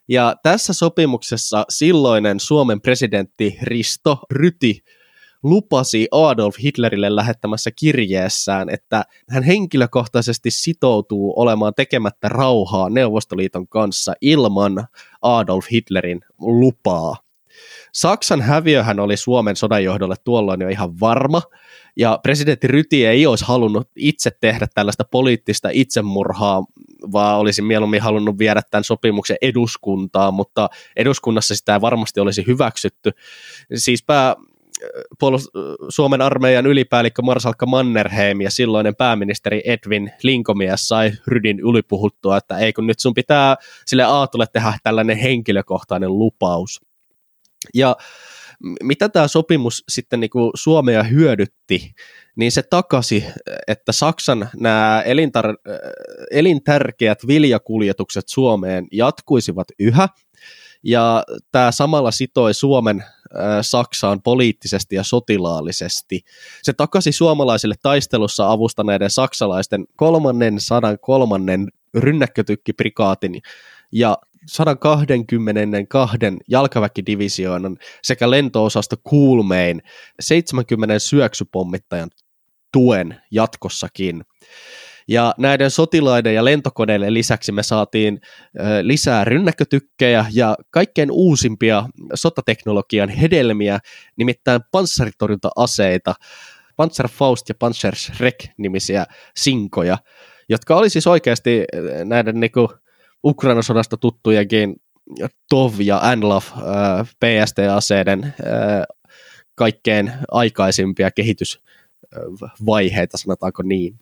[0.09, 4.83] Ja tässä sopimuksessa silloinen Suomen presidentti Risto Ryti
[5.43, 14.87] lupasi Adolf Hitlerille lähettämässä kirjeessään, että hän henkilökohtaisesti sitoutuu olemaan tekemättä rauhaa Neuvostoliiton kanssa ilman
[15.23, 17.17] Adolf Hitlerin lupaa.
[17.93, 21.43] Saksan häviöhän oli Suomen sodanjohdolle tuolloin jo ihan varma,
[21.97, 26.65] ja presidentti Ryti ei olisi halunnut itse tehdä tällaista poliittista itsemurhaa,
[27.13, 33.11] vaan olisi mieluummin halunnut viedä tämän sopimuksen eduskuntaan, mutta eduskunnassa sitä ei varmasti olisi hyväksytty.
[33.75, 34.37] Siispä
[35.25, 35.51] puolust-
[35.89, 42.73] Suomen armeijan ylipäällikkö Marsalkka Mannerheim ja silloinen pääministeri Edwin Linkomies sai Rydin ylipuhuttua, että ei
[42.73, 46.81] kun nyt sun pitää sille Aatolle tehdä tällainen henkilökohtainen lupaus.
[47.75, 47.97] Ja
[48.83, 51.93] mitä tämä sopimus sitten niin kuin Suomea hyödytti,
[52.37, 53.25] niin se takasi,
[53.69, 55.75] että Saksan nämä elintar-
[56.31, 60.09] elintärkeät viljakuljetukset Suomeen jatkuisivat yhä,
[60.83, 63.05] ja tämä samalla sitoi Suomen
[63.63, 66.21] Saksaan poliittisesti ja sotilaallisesti.
[66.63, 73.43] Se takasi suomalaisille taistelussa avustaneiden saksalaisten kolmannen sadan kolmannen rynnäkkötykkiprikaatin
[73.93, 76.19] ja 122.
[76.49, 79.83] jalkaväkidivisioonan sekä lentoosasto Kuulmein
[80.21, 82.11] 70 syöksypommittajan
[82.73, 84.25] tuen jatkossakin.
[85.11, 88.21] Ja näiden sotilaiden ja lentokoneiden lisäksi me saatiin
[88.83, 93.79] lisää rynnäkkötykkejä ja kaikkein uusimpia sotateknologian hedelmiä,
[94.17, 96.15] nimittäin panssaritorjunta-aseita,
[96.77, 99.99] Panzerfaust ja Panzerschreck-nimisiä sinkoja,
[100.49, 101.65] jotka oli siis oikeasti
[102.05, 102.51] näiden niin
[103.25, 103.97] Ukrainan sodasta
[105.51, 106.51] TOV ja NLAF
[107.25, 108.35] PST-aseiden
[109.55, 113.99] kaikkein aikaisimpia kehitysvaiheita, sanotaanko niin.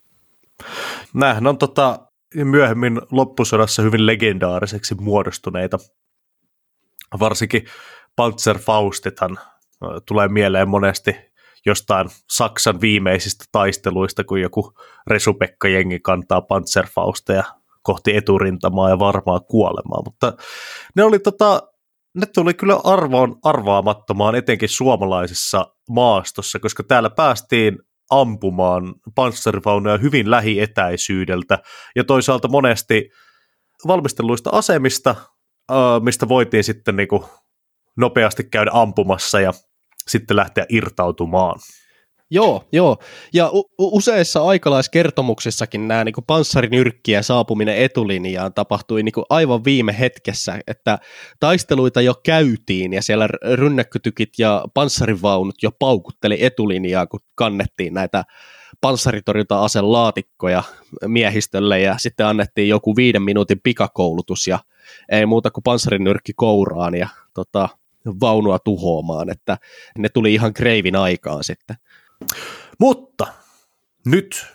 [1.14, 1.99] Nämähän on tota,
[2.35, 5.79] myöhemmin loppusodassa hyvin legendaariseksi muodostuneita.
[7.21, 7.64] Varsinkin
[8.16, 9.38] Panzerfaustithan
[10.07, 11.16] tulee mieleen monesti
[11.66, 14.73] jostain Saksan viimeisistä taisteluista, kun joku
[15.07, 17.44] Resupekka-jengi kantaa Panzerfausteja
[17.83, 20.33] kohti eturintamaa ja varmaa kuolemaa, mutta
[20.97, 21.62] ne oli tota,
[22.14, 27.79] ne tuli kyllä arvoon arvaamattomaan etenkin suomalaisessa maastossa, koska täällä päästiin
[28.11, 31.59] ampumaan panssarivaunuja hyvin lähietäisyydeltä
[31.97, 33.11] ja toisaalta monesti
[33.87, 35.14] valmistelluista asemista,
[36.03, 37.23] mistä voitiin sitten niin kuin
[37.97, 39.53] nopeasti käydä ampumassa ja
[40.09, 41.61] sitten lähteä irtautumaan.
[42.31, 42.97] Joo, joo.
[43.35, 50.99] Ja u- useissa aikalaiskertomuksissakin nämä niin panssarinyrkkiä saapuminen etulinjaan tapahtui niin aivan viime hetkessä, että
[51.41, 58.25] taisteluita jo käytiin ja siellä rynnäkkötykit ja panssarivaunut jo paukutteli etulinjaa, kun kannettiin näitä
[58.81, 60.62] panssaritorjunta-aseen laatikkoja
[61.07, 64.59] miehistölle ja sitten annettiin joku viiden minuutin pikakoulutus ja
[65.09, 67.69] ei muuta kuin panssarinyrkki kouraan ja tota,
[68.21, 69.59] vaunua tuhoamaan, että
[69.99, 71.77] ne tuli ihan kreivin aikaan sitten.
[72.81, 73.26] Mutta
[74.07, 74.46] nyt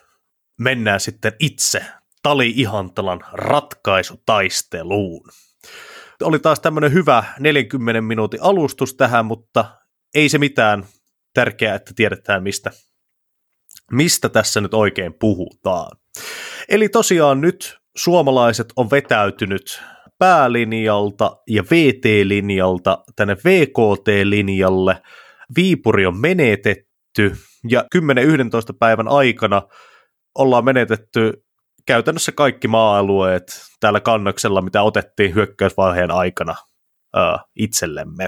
[0.60, 1.86] mennään sitten itse
[2.24, 5.30] Tali Ihantalan ratkaisutaisteluun.
[6.22, 9.66] Oli taas tämmöinen hyvä 40 minuutin alustus tähän, mutta
[10.16, 10.86] ei se mitään.
[11.34, 12.72] Tärkeää, että tiedetään, mistä,
[13.92, 15.98] mistä tässä nyt oikein puhutaan.
[16.70, 19.82] Eli tosiaan nyt suomalaiset on vetäytynyt
[20.20, 25.02] päälinjalta ja VT-linjalta tänne VKT-linjalle.
[25.56, 27.38] Viipuri on menetetty
[27.70, 27.98] ja 10-11
[28.80, 29.62] päivän aikana
[30.38, 31.44] ollaan menetetty
[31.86, 33.44] käytännössä kaikki maa-alueet
[33.80, 36.56] täällä kannaksella, mitä otettiin hyökkäysvaiheen aikana
[37.14, 38.28] ää, itsellemme.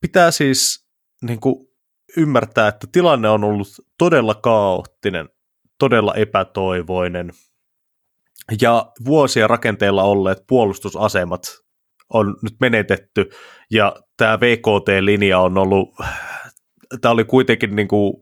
[0.00, 0.86] Pitää siis
[1.22, 1.68] niin kuin,
[2.16, 5.28] ymmärtää, että tilanne on ollut todella kaoottinen,
[5.78, 7.30] todella epätoivoinen,
[8.60, 11.40] ja vuosia rakenteella olleet puolustusasemat
[12.12, 13.30] on nyt menetetty,
[13.70, 15.88] ja tämä VKT-linja on ollut
[17.00, 18.14] tämä oli kuitenkin niin kuin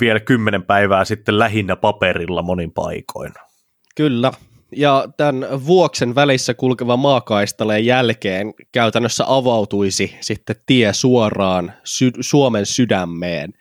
[0.00, 3.32] vielä kymmenen päivää sitten lähinnä paperilla monin paikoin.
[3.96, 4.32] Kyllä,
[4.76, 13.52] ja tämän vuoksen välissä kulkeva maakaistaleen jälkeen käytännössä avautuisi sitten tie suoraan sy- Suomen sydämeen.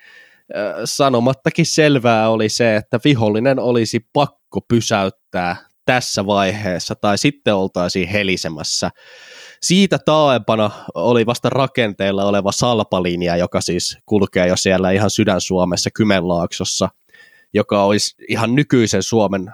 [0.86, 8.90] Sanomattakin selvää oli se, että vihollinen olisi pakko pysäyttää tässä vaiheessa tai sitten oltaisiin helisemässä.
[9.62, 16.90] Siitä taaempana oli vasta rakenteella oleva salpalinja, joka siis kulkee jo siellä ihan sydän-Suomessa Kymenlaaksossa,
[17.54, 19.52] joka olisi ihan nykyisen Suomen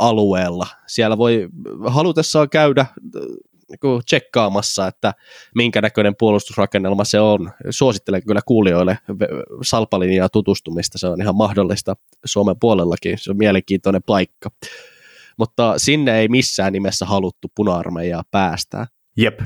[0.00, 0.66] alueella.
[0.86, 1.48] Siellä voi
[1.86, 2.86] halutessaan käydä
[3.70, 5.14] niin tsekkaamassa, että
[5.54, 7.50] minkä näköinen puolustusrakennelma se on.
[7.70, 8.98] Suosittelen kyllä kuulijoille
[9.62, 14.50] salpalinjaa tutustumista, se on ihan mahdollista Suomen puolellakin, se on mielenkiintoinen paikka.
[15.36, 18.86] Mutta sinne ei missään nimessä haluttu puna-armeijaa päästää.
[19.20, 19.40] Jep.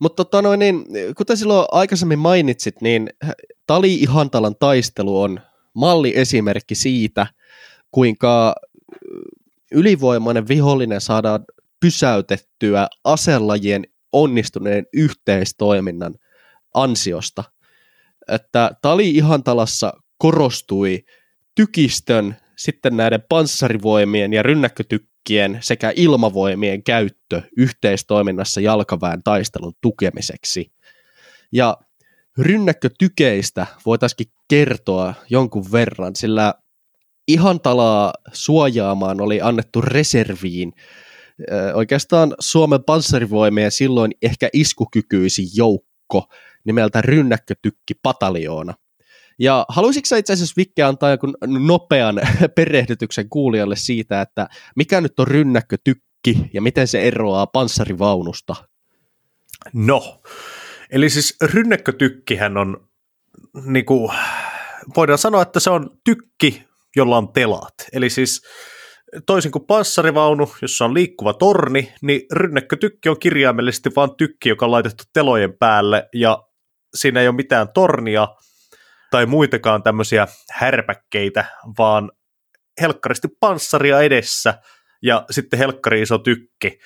[0.00, 0.84] Mutta tota noin, niin,
[1.16, 3.10] kuten silloin aikaisemmin mainitsit, niin
[3.66, 5.40] Tali-Ihantalan taistelu on
[5.74, 7.26] malliesimerkki siitä,
[7.90, 8.54] kuinka
[9.72, 11.44] ylivoimainen vihollinen saadaan
[11.80, 16.14] pysäytettyä aselajien onnistuneen yhteistoiminnan
[16.74, 17.44] ansiosta.
[18.28, 21.04] Että Tali-Ihantalassa korostui
[21.54, 24.42] tykistön, sitten näiden panssarivoimien ja
[25.26, 30.72] rynnäkkötykkien sekä ilmavoimien käyttö yhteistoiminnassa jalkaväen taistelun tukemiseksi.
[31.52, 31.76] Ja
[32.38, 36.54] rynnäkkötykeistä voitaisiin kertoa jonkun verran, sillä
[37.28, 40.72] Ihantalaa suojaamaan oli annettu reserviin
[41.74, 46.28] oikeastaan Suomen panssarivoimien silloin ehkä iskukykyisin joukko
[46.64, 48.74] nimeltä Rynnäkkötykki pataljoona.
[49.38, 52.20] Ja haluaisitko itse asiassa Vikke antaa joku nopean
[52.56, 58.54] perehdytyksen kuulijalle siitä, että mikä nyt on rynnäkkötykki ja miten se eroaa panssarivaunusta?
[59.72, 60.22] No,
[60.90, 62.88] eli siis rynnäkkötykkihän on,
[63.64, 64.12] niin kuin,
[64.96, 66.64] voidaan sanoa, että se on tykki,
[66.96, 67.74] jolla on telat.
[67.92, 68.42] Eli siis
[69.26, 74.72] toisin kuin panssarivaunu, jossa on liikkuva torni, niin rynnäkkötykki on kirjaimellisesti vain tykki, joka on
[74.72, 76.42] laitettu telojen päälle, ja
[76.94, 78.28] siinä ei ole mitään tornia
[79.10, 81.44] tai muitakaan tämmöisiä härpäkkeitä,
[81.78, 82.12] vaan
[82.80, 84.54] helkkaristi panssaria edessä
[85.02, 86.78] ja sitten helkkari iso tykki.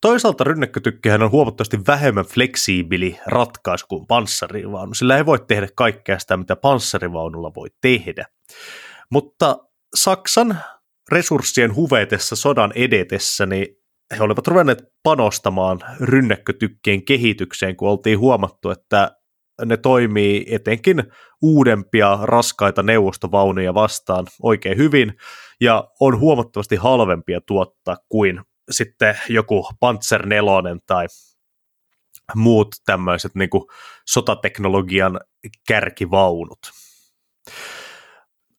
[0.00, 6.36] Toisaalta rynnäkkötykkihän on huomattavasti vähemmän fleksiibili ratkaisu kuin panssarivaunu, sillä ei voi tehdä kaikkea sitä,
[6.36, 8.26] mitä panssarivaunulla voi tehdä.
[9.10, 9.56] Mutta
[9.94, 10.58] Saksan
[11.12, 13.66] resurssien huvetessa sodan edetessä, niin
[14.18, 19.16] he olivat ruvenneet panostamaan rynnäkkötykkien kehitykseen, kun oltiin huomattu, että
[19.64, 21.02] ne toimii etenkin
[21.42, 25.14] uudempia raskaita neuvostovaunuja vastaan oikein hyvin
[25.60, 30.52] ja on huomattavasti halvempia tuottaa kuin sitten joku Panzer 4
[30.86, 31.06] tai
[32.34, 33.50] muut tämmöiset niin
[34.08, 35.20] sotateknologian
[35.68, 36.58] kärkivaunut.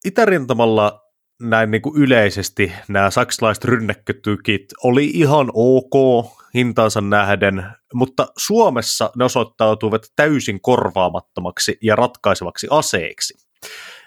[0.05, 1.10] Itärintamalla
[1.41, 9.25] näin niin kuin yleisesti nämä saksalaiset rynnäkkötykit oli ihan ok hintaansa nähden, mutta Suomessa ne
[9.25, 13.33] osoittautuivat täysin korvaamattomaksi ja ratkaisevaksi aseeksi.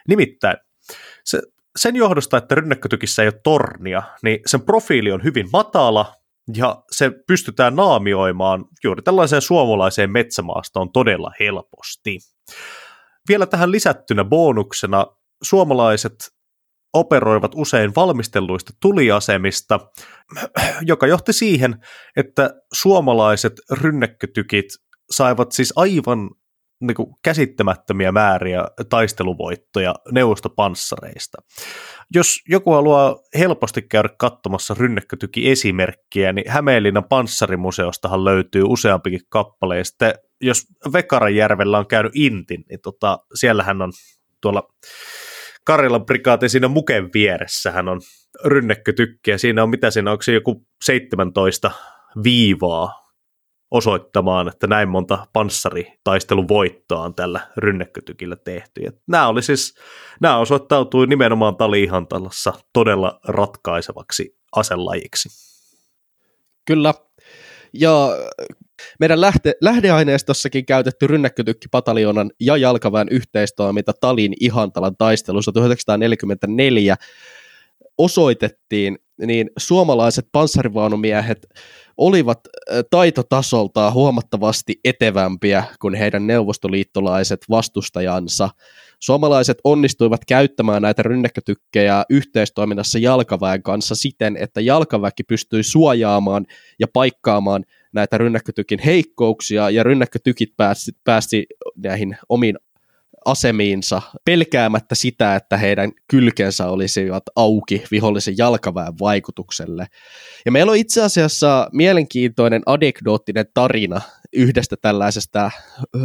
[0.09, 0.57] Nimittäin
[1.25, 1.41] se,
[1.79, 6.15] sen johdosta, että rynnäkkötykissä ei ole tornia, niin sen profiili on hyvin matala
[6.57, 12.19] ja se pystytään naamioimaan juuri tällaiseen suomalaiseen metsämaastoon todella helposti.
[13.29, 15.07] Vielä tähän lisättynä bonuksena
[15.43, 16.34] suomalaiset
[16.95, 19.81] operoivat usein valmistelluista tuliasemista,
[20.83, 21.75] joka johti siihen,
[22.17, 24.67] että suomalaiset rynnäkkötykit
[25.11, 26.31] saivat siis aivan
[26.81, 31.43] niin kuin, käsittämättömiä määriä taisteluvoittoja neuvostopanssareista.
[32.15, 40.15] Jos joku haluaa helposti käydä katsomassa rynnäkkötyki-esimerkkiä, niin Hämeenlinnan panssarimuseostahan löytyy useampikin kappale, ja sitten
[40.41, 43.93] jos Vekaranjärvellä on käynyt Intin, niin tota, siellähän on
[44.41, 44.69] tuolla
[45.65, 48.01] Karjalan prikaati siinä muken vieressä, hän on
[48.45, 51.71] rynnäkkötykki ja siinä on mitä siinä, onko se joku 17
[52.25, 53.05] viivaa
[53.71, 58.81] osoittamaan, että näin monta panssaritaistelun voittoa on tällä rynnäkkötykillä tehty.
[58.81, 59.75] Ja nämä, oli siis,
[60.21, 65.29] nämä osoittautui nimenomaan taliihantalassa todella ratkaisevaksi aselajiksi.
[66.67, 66.95] Kyllä,
[67.73, 68.09] ja
[69.01, 76.97] meidän lähte, lähdeaineistossakin käytetty rynnäkkötykkipataljonan ja jalkaväen yhteistoiminta Talin Ihantalan taistelussa 1944
[77.99, 81.47] osoitettiin, niin suomalaiset panssarivaunumiehet
[81.97, 82.41] olivat
[82.91, 88.49] taitotasoltaan huomattavasti etevämpiä kuin heidän neuvostoliittolaiset vastustajansa.
[89.01, 96.47] Suomalaiset onnistuivat käyttämään näitä rynnäkkötykkejä yhteistoiminnassa jalkaväen kanssa siten, että jalkaväki pystyi suojaamaan
[96.81, 97.65] ja paikkaamaan
[97.95, 102.57] näitä rynnäkkötykin heikkouksia, ja rynnäkkötykit päästi, päästi näihin omiin
[103.25, 109.87] asemiinsa pelkäämättä sitä, että heidän kylkensä olisivat auki vihollisen jalkaväen vaikutukselle.
[110.45, 114.01] Ja meillä on itse asiassa mielenkiintoinen anekdoottinen tarina
[114.33, 115.51] yhdestä tällaisesta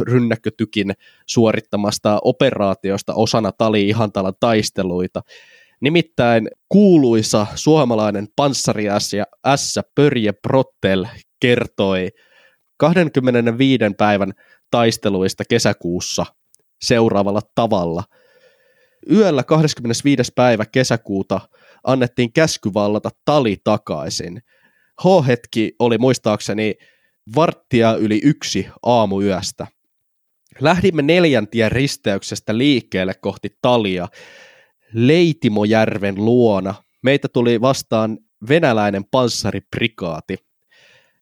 [0.02, 0.92] rynnäkkötykin
[1.26, 5.22] suorittamasta operaatiosta osana Tali Ihantalan taisteluita.
[5.80, 9.24] Nimittäin kuuluisa suomalainen panssarias ja
[9.56, 9.80] S.
[9.94, 11.06] Pörje Brottel
[11.40, 12.08] kertoi
[12.76, 13.84] 25.
[13.98, 14.32] päivän
[14.70, 16.26] taisteluista kesäkuussa
[16.80, 18.04] seuraavalla tavalla.
[19.10, 20.32] Yöllä 25.
[20.34, 21.40] päivä kesäkuuta
[21.84, 24.42] annettiin käsky vallata tali takaisin.
[25.02, 26.74] H-hetki oli muistaakseni
[27.34, 29.66] varttia yli yksi aamuyöstä.
[30.60, 34.08] Lähdimme neljäntien risteyksestä liikkeelle kohti talia
[34.92, 36.74] Leitimojärven luona.
[37.02, 38.18] Meitä tuli vastaan
[38.48, 40.36] venäläinen panssariprikaati.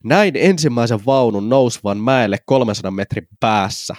[0.05, 3.95] Näin ensimmäisen vaunun nousvan mäelle 300 metrin päässä.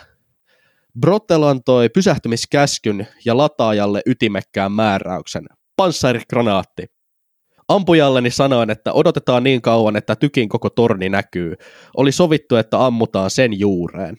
[0.99, 5.45] Brottel antoi pysähtymiskäskyn ja lataajalle ytimekkään määräyksen.
[5.76, 6.86] Panssarigranaatti.
[7.67, 11.55] Ampujalleni sanoin, että odotetaan niin kauan, että tykin koko torni näkyy.
[11.97, 14.17] Oli sovittu, että ammutaan sen juureen.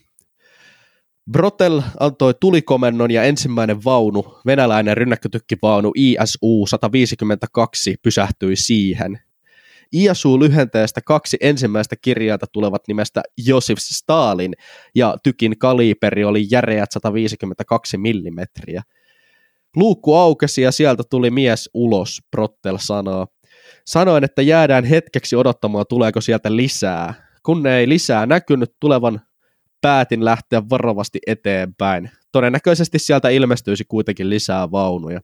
[1.31, 9.19] Brotel antoi tulikomennon ja ensimmäinen vaunu, venäläinen rynnäkkötykkivaunu ISU 152, pysähtyi siihen.
[9.91, 14.53] ISU lyhenteestä kaksi ensimmäistä kirjainta tulevat nimestä Josif Stalin
[14.95, 18.83] ja tykin kaliberi oli järeät 152 millimetriä.
[19.75, 23.27] Luukku aukesi ja sieltä tuli mies ulos, Brottel sanoo.
[23.85, 27.13] Sanoin, että jäädään hetkeksi odottamaan, tuleeko sieltä lisää.
[27.43, 29.21] Kun ei lisää näkynyt tulevan,
[29.81, 32.11] päätin lähteä varovasti eteenpäin.
[32.31, 35.19] Todennäköisesti sieltä ilmestyisi kuitenkin lisää vaunuja.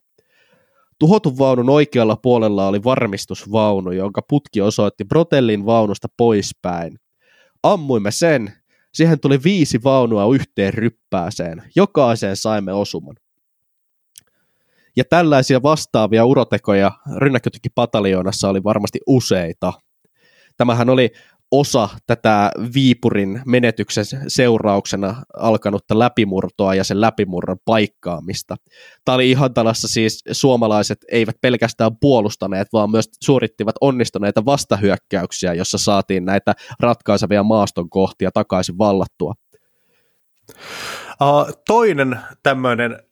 [1.00, 7.00] Tuhotun vaunun oikealla puolella oli varmistusvaunu, jonka putki osoitti Brotellin vaunusta poispäin.
[7.64, 8.54] Ammuimme sen.
[8.94, 11.64] Siihen tuli viisi vaunua yhteen ryppääseen.
[11.76, 13.16] Jokaiseen saimme osuman.
[14.96, 19.74] Ja tällaisia vastaavia urotekoja rynnäkkötykipataljoonassa oli varmasti useita.
[20.58, 21.12] Tämähän oli
[21.52, 28.56] osa tätä Viipurin menetyksen seurauksena alkanutta läpimurtoa ja sen läpimurron paikkaamista.
[29.06, 36.26] Tämä oli Ihantalassa siis suomalaiset eivät pelkästään puolustaneet, vaan myös suorittivat onnistuneita vastahyökkäyksiä, jossa saatiin
[36.26, 39.34] näitä ratkaisevia maaston kohtia takaisin vallattua.
[41.22, 43.08] Uh, toinen tämmöinen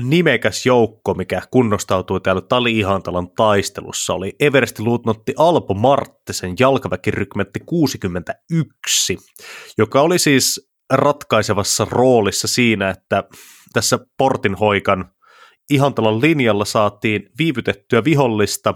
[0.00, 9.16] nimekäs joukko, mikä kunnostautui täällä Tali-Ihantalan taistelussa, oli Eversti-luutnotti Alpo Marttisen jalkaväkirykmentti 61,
[9.78, 13.24] joka oli siis ratkaisevassa roolissa siinä, että
[13.72, 15.10] tässä Portinhoikan
[15.70, 18.74] Ihantalan linjalla saatiin viivytettyä vihollista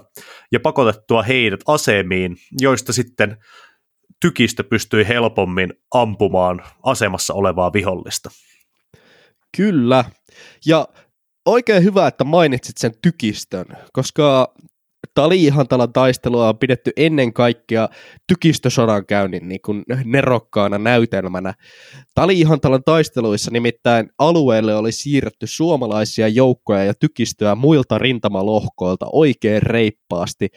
[0.53, 3.37] ja pakotettua heidät asemiin, joista sitten
[4.21, 8.31] tykistö pystyi helpommin ampumaan asemassa olevaa vihollista.
[9.57, 10.05] Kyllä,
[10.67, 10.89] ja
[11.47, 14.55] oikein hyvä, että mainitsit sen tykistön, koska
[15.15, 17.89] Tali-Ihantalan taistelua on pidetty ennen kaikkea
[18.29, 21.55] tykistösodankäynnin niin kuin nerokkaana näytelmänä.
[22.15, 30.49] Tali-Ihantalan taisteluissa nimittäin alueelle oli siirretty suomalaisia joukkoja ja tykistöä muilta rintamalohkoilta oikein reippaasti.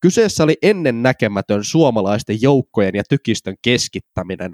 [0.00, 4.50] Kyseessä oli ennen näkemätön suomalaisten joukkojen ja tykistön keskittäminen.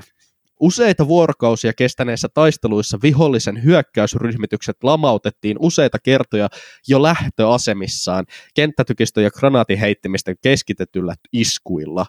[0.61, 6.49] Useita vuorokausia kestäneissä taisteluissa vihollisen hyökkäysryhmitykset lamautettiin useita kertoja
[6.89, 12.07] jo lähtöasemissaan kenttätykistö- ja granaatiheittämisten keskitetyllä iskuilla.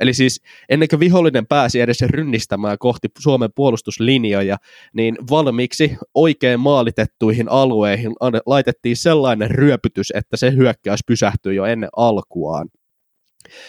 [0.00, 4.56] Eli siis ennen kuin vihollinen pääsi edes rynnistämään kohti Suomen puolustuslinjoja,
[4.94, 8.12] niin valmiiksi oikein maalitettuihin alueihin
[8.46, 12.68] laitettiin sellainen ryöpytys, että se hyökkäys pysähtyi jo ennen alkuaan.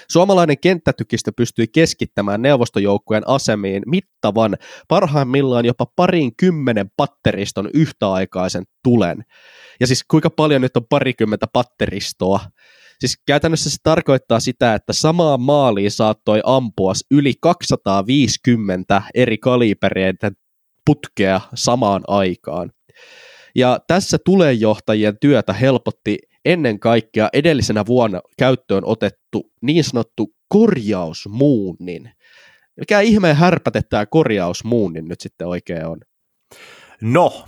[0.10, 4.58] Suomalainen kenttätykistö pystyi keskittämään neuvostojoukkojen asemiin mittavan,
[4.88, 9.24] parhaimmillaan jopa parin kymmenen patteriston yhtäaikaisen tulen.
[9.80, 12.40] Ja siis kuinka paljon nyt on parikymmentä patteristoa?
[13.00, 20.32] Siis käytännössä se tarkoittaa sitä, että samaan maaliin saattoi ampua yli 250 eri kalibereiden
[20.86, 22.72] putkea samaan aikaan.
[23.56, 32.12] Ja tässä tulenjohtajien työtä helpotti ennen kaikkea edellisenä vuonna käyttöön otettu niin sanottu korjausmuunnin.
[32.80, 36.00] Mikä ihmeen härpäte tämä korjausmuunnin nyt sitten oikein on?
[37.02, 37.46] No,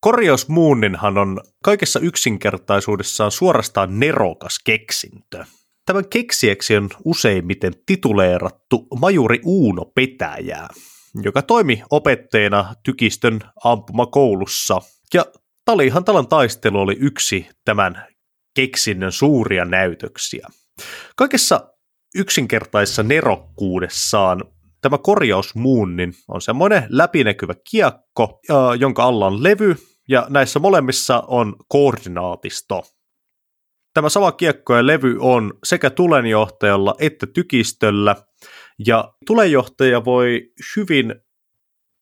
[0.00, 5.44] korjausmuunninhan on kaikessa yksinkertaisuudessaan suorastaan nerokas keksintö.
[5.86, 10.68] Tämän keksijäksi on useimmiten tituleerattu majuri Uuno Petäjää,
[11.22, 14.80] joka toimi opetteena tykistön ampumakoulussa.
[15.14, 15.24] Ja
[15.64, 18.06] Talihantalan taistelu oli yksi tämän
[18.56, 20.46] keksinnön suuria näytöksiä.
[21.16, 21.68] Kaikessa
[22.14, 24.44] yksinkertaisessa nerokkuudessaan
[24.80, 28.40] tämä korjausmuunnin on semmoinen läpinäkyvä kiekko,
[28.78, 29.76] jonka alla on levy,
[30.08, 32.82] ja näissä molemmissa on koordinaatisto.
[33.94, 38.16] Tämä sama kiekko ja levy on sekä tulenjohtajalla että tykistöllä,
[38.86, 41.14] ja tulenjohtaja voi hyvin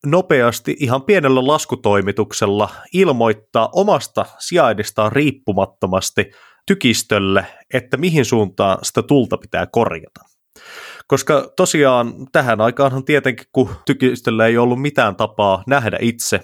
[0.05, 6.31] nopeasti ihan pienellä laskutoimituksella ilmoittaa omasta sijainnistaan riippumattomasti
[6.67, 10.21] tykistölle, että mihin suuntaan sitä tulta pitää korjata.
[11.07, 16.41] Koska tosiaan tähän aikaanhan tietenkin, kun tykistöllä ei ollut mitään tapaa nähdä itse,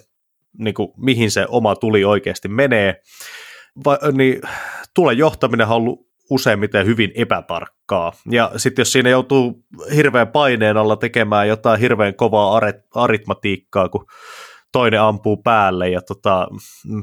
[0.58, 3.00] niin kuin, mihin se oma tuli oikeasti menee,
[3.84, 4.40] va, niin
[4.94, 8.12] tulen johtaminen on ollut useimmiten hyvin epätarkkaa.
[8.30, 9.64] Ja sitten jos siinä joutuu
[9.94, 12.60] hirveän paineen alla tekemään jotain hirveän kovaa
[12.94, 14.04] aritmatiikkaa, kun
[14.72, 16.48] toinen ampuu päälle ja tota,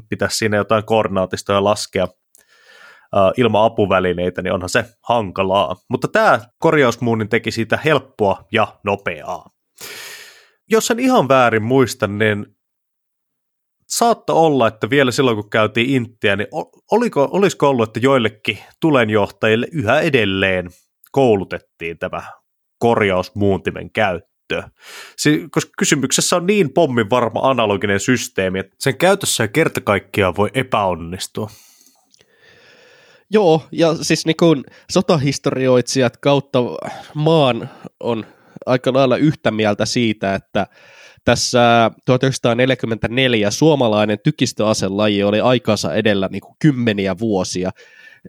[0.08, 2.08] pitäisi siinä jotain koordinaatistoja laskea
[3.36, 5.76] ilman apuvälineitä, niin onhan se hankalaa.
[5.90, 9.46] Mutta tämä korjausmuunnin teki siitä helppoa ja nopeaa.
[10.70, 12.46] Jos en ihan väärin muista, niin
[13.98, 16.48] saatta olla, että vielä silloin kun käytiin Inttiä, niin
[16.90, 20.70] oliko, olisiko ollut, että joillekin tulenjohtajille yhä edelleen
[21.12, 22.22] koulutettiin tämä
[22.78, 24.62] korjausmuuntimen käyttö.
[25.16, 30.36] Si- koska kysymyksessä on niin pommin varma analoginen systeemi, että sen käytössä ei kerta kaikkiaan
[30.36, 31.50] voi epäonnistua.
[33.30, 36.58] Joo, ja siis niin kun sotahistorioitsijat kautta
[37.14, 37.70] maan
[38.00, 38.26] on
[38.66, 40.66] aika lailla yhtä mieltä siitä, että
[41.28, 47.70] tässä 1944 suomalainen tykistöaselaji oli aikansa edellä niin kuin kymmeniä vuosia.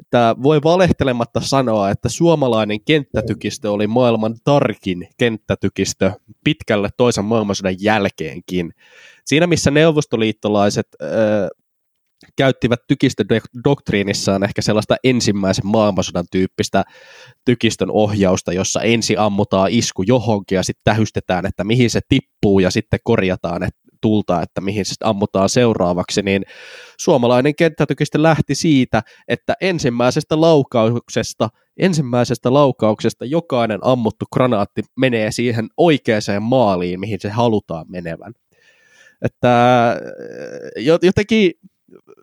[0.09, 6.11] Tämä voi valehtelematta sanoa, että suomalainen kenttätykistö oli maailman tarkin kenttätykistö
[6.43, 8.73] pitkälle toisen maailmansodan jälkeenkin.
[9.25, 11.09] Siinä missä neuvostoliittolaiset äh,
[12.35, 16.83] käyttivät tykistödoktriinissaan ehkä sellaista ensimmäisen maailmansodan tyyppistä
[17.45, 22.28] tykistön ohjausta, jossa ensin ammutaan isku johonkin ja sitten tähystetään, että mihin se tippuu
[22.63, 26.43] ja sitten korjataan että tulta, että mihin se ammutaan seuraavaksi, niin
[26.99, 36.21] suomalainen kenttätykistö lähti siitä, että ensimmäisestä laukauksesta, ensimmäisestä laukauksesta jokainen ammuttu granaatti menee siihen oikeaan
[36.41, 38.33] maaliin, mihin se halutaan menevän.
[39.21, 39.95] Että
[41.01, 41.51] jotenkin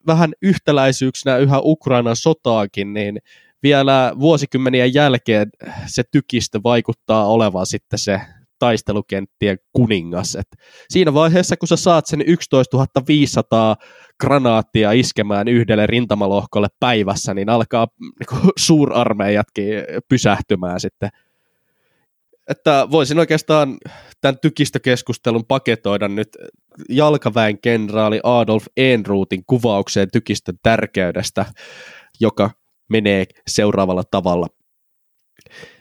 [0.06, 3.18] vähän yhtäläisyyksinä yhä Ukrainan sotaakin, niin
[3.62, 5.48] vielä vuosikymmenien jälkeen
[5.86, 8.20] se tykistö vaikuttaa olevan sitten se
[8.58, 10.34] taistelukenttien kuningas.
[10.34, 10.46] Et
[10.90, 12.76] siinä vaiheessa, kun sä saat sen 11
[13.08, 13.76] 500
[14.20, 19.66] granaattia iskemään yhdelle rintamalohkolle päivässä, niin alkaa niin suurarmeijatkin
[20.08, 21.10] pysähtymään sitten
[22.48, 23.76] että voisin oikeastaan
[24.20, 26.28] tämän tykistökeskustelun paketoida nyt
[26.88, 31.46] jalkaväen kenraali Adolf Ehnruutin kuvaukseen tykistön tärkeydestä,
[32.20, 32.50] joka
[32.88, 34.46] menee seuraavalla tavalla.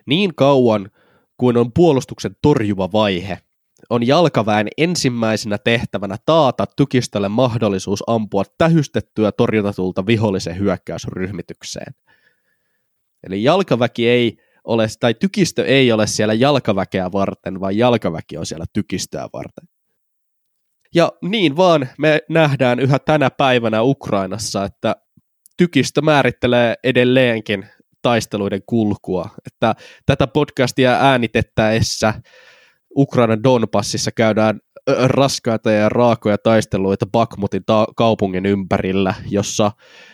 [0.06, 0.90] Niin kauan
[1.38, 3.40] kuin on puolustuksen torjuva vaihe,
[3.90, 11.96] on jalkaväen ensimmäisenä tehtävänä taata tykistölle mahdollisuus ampua tähystettyä torjuntatulta vihollisen hyökkäysryhmitykseen.
[13.24, 18.66] Eli jalkaväki ei ole, tai tykistö ei ole siellä jalkaväkeä varten, vaan jalkaväki on siellä
[18.74, 19.68] tykistöä varten.
[20.96, 24.96] Ja niin vaan me nähdään yhä tänä päivänä Ukrainassa, että
[25.58, 27.66] tykistö määrittelee edelleenkin
[28.06, 29.30] taisteluiden kulkua.
[29.48, 29.76] Että
[30.06, 32.14] tätä podcastia äänitettäessä
[32.98, 34.60] Ukrainan Donbassissa käydään
[35.06, 39.72] raskaita ja raakoja taisteluita Bakmutin ta- kaupungin ympärillä, jossa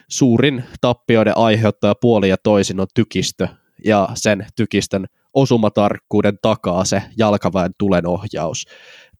[0.10, 3.48] suurin tappioiden aiheuttaja puoli ja toisin on tykistö,
[3.86, 8.66] ja sen tykistön osumatarkkuuden takaa se jalkaväen tulenohjaus.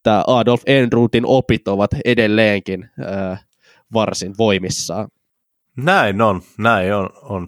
[0.03, 3.45] Tämä Adolf Enrutin opit ovat edelleenkin äh,
[3.93, 5.07] varsin voimissaan.
[5.78, 7.09] Näin on, näin on.
[7.22, 7.47] on.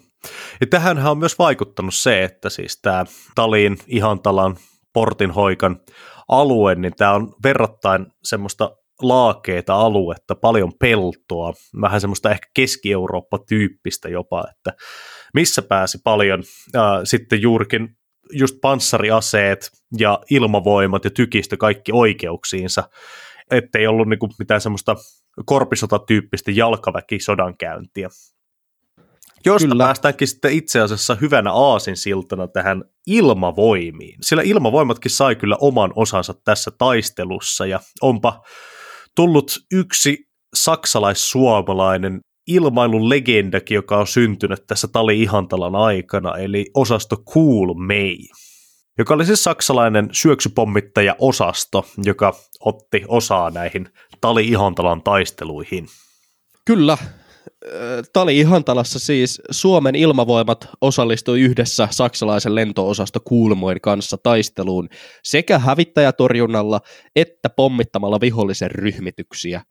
[0.61, 3.05] Ja tähän on myös vaikuttanut se, että siis tämä
[3.35, 4.57] Talin, Ihantalan,
[4.93, 5.79] Portinhoikan
[6.27, 14.43] alue, niin tämä on verrattain semmoista laakeita aluetta, paljon peltoa, vähän semmoista ehkä Keski-Eurooppa-tyyppistä jopa,
[14.51, 14.73] että
[15.33, 16.43] missä pääsi paljon
[16.73, 17.97] ää, sitten juurikin
[18.31, 22.83] just panssariaseet ja ilmavoimat ja tykistö kaikki oikeuksiinsa,
[23.51, 24.95] ettei ollut niinku mitään semmoista
[25.45, 28.09] korpisotatyyppistä jalkaväkisodankäyntiä.
[29.45, 29.83] Josta Kyllä.
[29.83, 34.17] päästäänkin sitten itse asiassa hyvänä aasinsiltana tähän ilmavoimiin.
[34.21, 38.41] Sillä ilmavoimatkin sai kyllä oman osansa tässä taistelussa ja onpa
[39.15, 40.17] tullut yksi
[40.55, 48.17] saksalais-suomalainen ilmailun legendakin, joka on syntynyt tässä Tali Ihantalan aikana, eli osasto Cool May,
[48.97, 53.89] joka oli siis saksalainen syöksypommittaja-osasto, joka otti osaa näihin
[54.21, 55.87] Tali Ihantalan taisteluihin.
[56.65, 56.97] Kyllä,
[58.13, 64.89] Tali Ihantalassa siis Suomen ilmavoimat osallistui yhdessä saksalaisen lentoosasto Kuulmoin kanssa taisteluun
[65.23, 66.81] sekä hävittäjätorjunnalla
[67.15, 69.61] että pommittamalla vihollisen ryhmityksiä.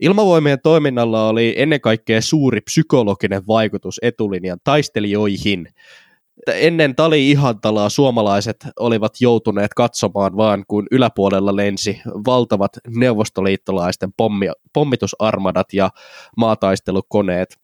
[0.00, 5.68] Ilmavoimien toiminnalla oli ennen kaikkea suuri psykologinen vaikutus etulinjan taistelijoihin.
[6.46, 15.72] Ennen Tali Ihantalaa suomalaiset olivat joutuneet katsomaan vaan, kun yläpuolella lensi valtavat neuvostoliittolaisten pommi, pommitusarmadat
[15.72, 15.90] ja
[16.36, 17.56] maataistelukoneet.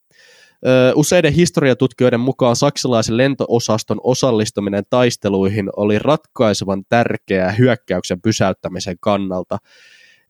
[0.95, 9.59] Useiden historiatutkijoiden mukaan saksalaisen lentoosaston osallistuminen taisteluihin oli ratkaisevan tärkeää hyökkäyksen pysäyttämisen kannalta.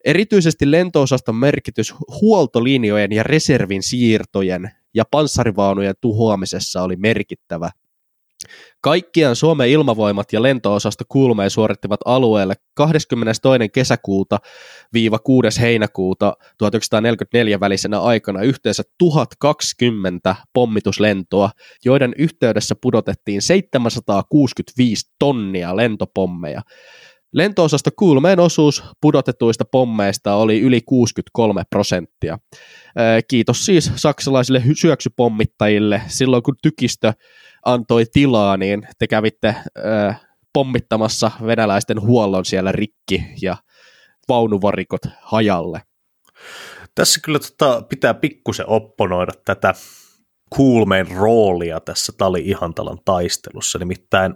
[0.05, 7.71] Erityisesti lentoosaston merkitys huoltolinjojen ja reservin siirtojen ja panssarivaunujen tuhoamisessa oli merkittävä.
[8.81, 13.69] Kaikkiaan Suomen ilmavoimat ja lentoosasto Kulmeen suorittivat alueelle 22.
[13.73, 14.39] kesäkuuta
[14.93, 15.61] viiva 6.
[15.61, 21.51] heinäkuuta 1944 välisenä aikana yhteensä 1020 pommituslentoa,
[21.85, 26.63] joiden yhteydessä pudotettiin 765 tonnia lentopommeja.
[27.33, 32.39] Lentoosasto Kulmeen osuus pudotetuista pommeista oli yli 63 prosenttia.
[33.29, 36.03] Kiitos siis saksalaisille syöksypommittajille.
[36.07, 37.13] Silloin kun tykistö
[37.65, 39.57] antoi tilaa, niin te kävitte
[40.53, 43.57] pommittamassa venäläisten huollon siellä rikki ja
[44.29, 45.83] vaunuvarikot hajalle.
[46.95, 49.75] Tässä kyllä tota, pitää pikkusen opponoida tätä
[50.57, 53.79] Kulmeen roolia tässä Tali Ihantalan taistelussa.
[53.79, 54.35] Nimittäin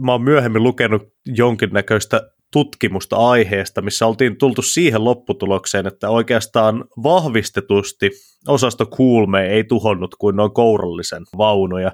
[0.00, 8.10] mä oon myöhemmin lukenut jonkinnäköistä tutkimusta aiheesta, missä oltiin tultu siihen lopputulokseen, että oikeastaan vahvistetusti
[8.48, 11.92] osasto Kuulme ei tuhonnut kuin noin kourallisen vaunuja.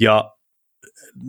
[0.00, 0.30] Ja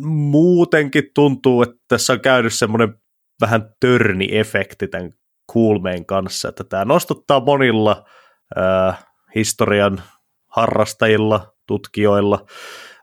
[0.05, 2.93] muutenkin tuntuu, että tässä on käynyt semmoinen
[3.41, 5.11] vähän törni-efekti tämän
[5.51, 8.05] Kuulmeen kanssa, että tämä nostottaa monilla
[8.57, 9.05] äh,
[9.35, 10.03] historian
[10.47, 12.45] harrastajilla, tutkijoilla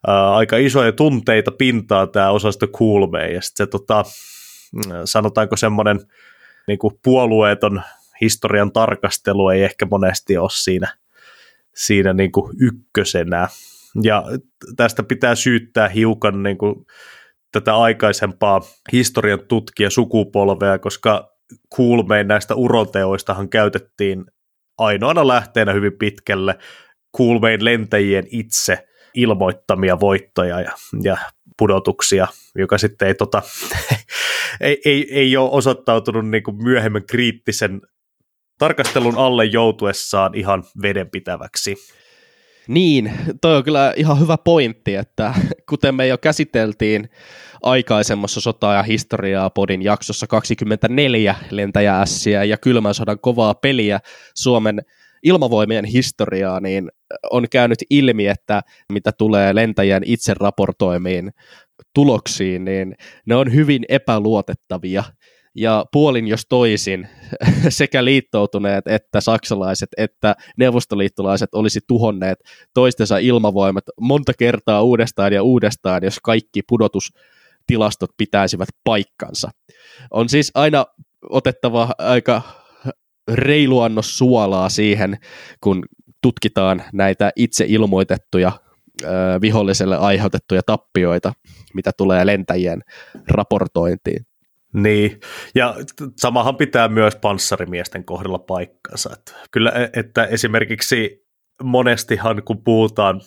[0.06, 4.04] ää, aika isoja tunteita pintaa tämä osasto Kulmeen, ja sitten se tota,
[5.04, 6.00] sanotaanko semmoinen
[6.68, 7.82] niin puolueeton
[8.20, 10.88] historian tarkastelu ei ehkä monesti ole siinä,
[11.74, 13.48] siinä niin kuin ykkösenä.
[14.02, 14.24] Ja
[14.76, 16.86] tästä pitää syyttää hiukan niin kuin
[17.52, 18.60] tätä aikaisempaa
[18.92, 21.36] historian tutkija sukupolvea, koska
[21.70, 24.24] Kulmeen näistä uroteoistahan käytettiin
[24.78, 26.58] ainoana lähteenä hyvin pitkälle
[27.12, 31.16] Kulmeen lentäjien itse ilmoittamia voittoja ja, ja
[31.58, 33.42] pudotuksia, joka sitten ei, tota,
[34.60, 37.80] ei, ei, ei ole osoittautunut niin kuin myöhemmin kriittisen
[38.58, 41.76] tarkastelun alle joutuessaan ihan vedenpitäväksi.
[42.68, 45.34] Niin, toi on kyllä ihan hyvä pointti, että
[45.70, 47.10] kuten me jo käsiteltiin
[47.62, 54.00] aikaisemmassa sota- ja historiaa podin jaksossa 24 lentäjäässiä ja kylmän sodan kovaa peliä
[54.34, 54.82] Suomen
[55.22, 56.90] ilmavoimien historiaa, niin
[57.30, 58.62] on käynyt ilmi, että
[58.92, 61.30] mitä tulee lentäjien itse raportoimiin
[61.94, 62.94] tuloksiin, niin
[63.26, 65.04] ne on hyvin epäluotettavia.
[65.54, 67.08] Ja puolin jos toisin
[67.68, 72.38] sekä liittoutuneet että saksalaiset että neuvostoliittolaiset olisi tuhonneet
[72.74, 79.50] toistensa ilmavoimat monta kertaa uudestaan ja uudestaan, jos kaikki pudotustilastot pitäisivät paikkansa.
[80.10, 80.86] On siis aina
[81.30, 82.42] otettava aika
[83.32, 85.18] reilu annos suolaa siihen,
[85.60, 85.84] kun
[86.22, 88.52] tutkitaan näitä itse ilmoitettuja
[89.40, 91.32] viholliselle aiheutettuja tappioita,
[91.74, 92.82] mitä tulee lentäjien
[93.28, 94.26] raportointiin.
[94.74, 95.20] Niin,
[95.54, 95.74] ja
[96.16, 99.10] samahan pitää myös panssarimiesten kohdalla paikkansa.
[99.12, 101.26] Että kyllä, e, että esimerkiksi
[101.62, 103.20] monestihan kun puhutaan,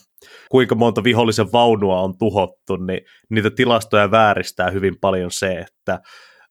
[0.52, 6.00] kuinka monta vihollisen vaunua on tuhottu, niin niitä tilastoja vääristää hyvin paljon se, että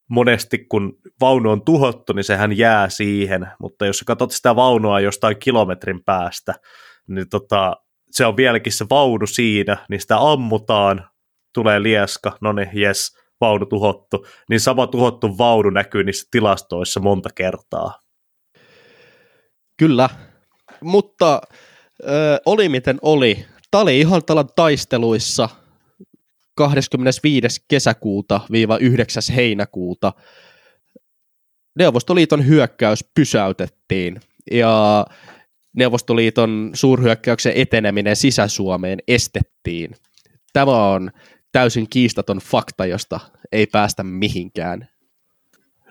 [0.08, 5.38] monesti kun vaunu on tuhottu, niin sehän jää siihen, mutta jos katsot sitä vaunua jostain
[5.38, 6.54] kilometrin päästä,
[7.08, 7.76] niin tota,
[8.10, 11.08] se on vieläkin se vaunu siinä, niin sitä ammutaan,
[11.54, 17.28] tulee lieska, no niin, jes, vaunu tuhottu, niin sama tuhottu vaunu näkyy niissä tilastoissa monta
[17.34, 18.00] kertaa.
[19.76, 20.08] Kyllä,
[20.80, 21.40] mutta
[22.02, 23.46] ö, oli miten oli.
[23.70, 24.22] Tämä oli ihan
[24.56, 25.48] taisteluissa
[26.58, 27.64] 25.
[27.68, 28.40] kesäkuuta
[28.80, 29.22] 9.
[29.36, 30.12] heinäkuuta
[31.74, 35.06] Neuvostoliiton hyökkäys pysäytettiin ja
[35.76, 39.94] Neuvostoliiton suurhyökkäyksen eteneminen Sisä-Suomeen estettiin.
[40.52, 41.10] Tämä on
[41.52, 43.20] täysin kiistaton fakta, josta
[43.52, 44.88] ei päästä mihinkään.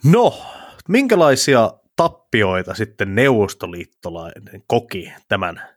[0.03, 0.41] No,
[0.87, 5.76] minkälaisia tappioita sitten neuvostoliittolainen koki tämän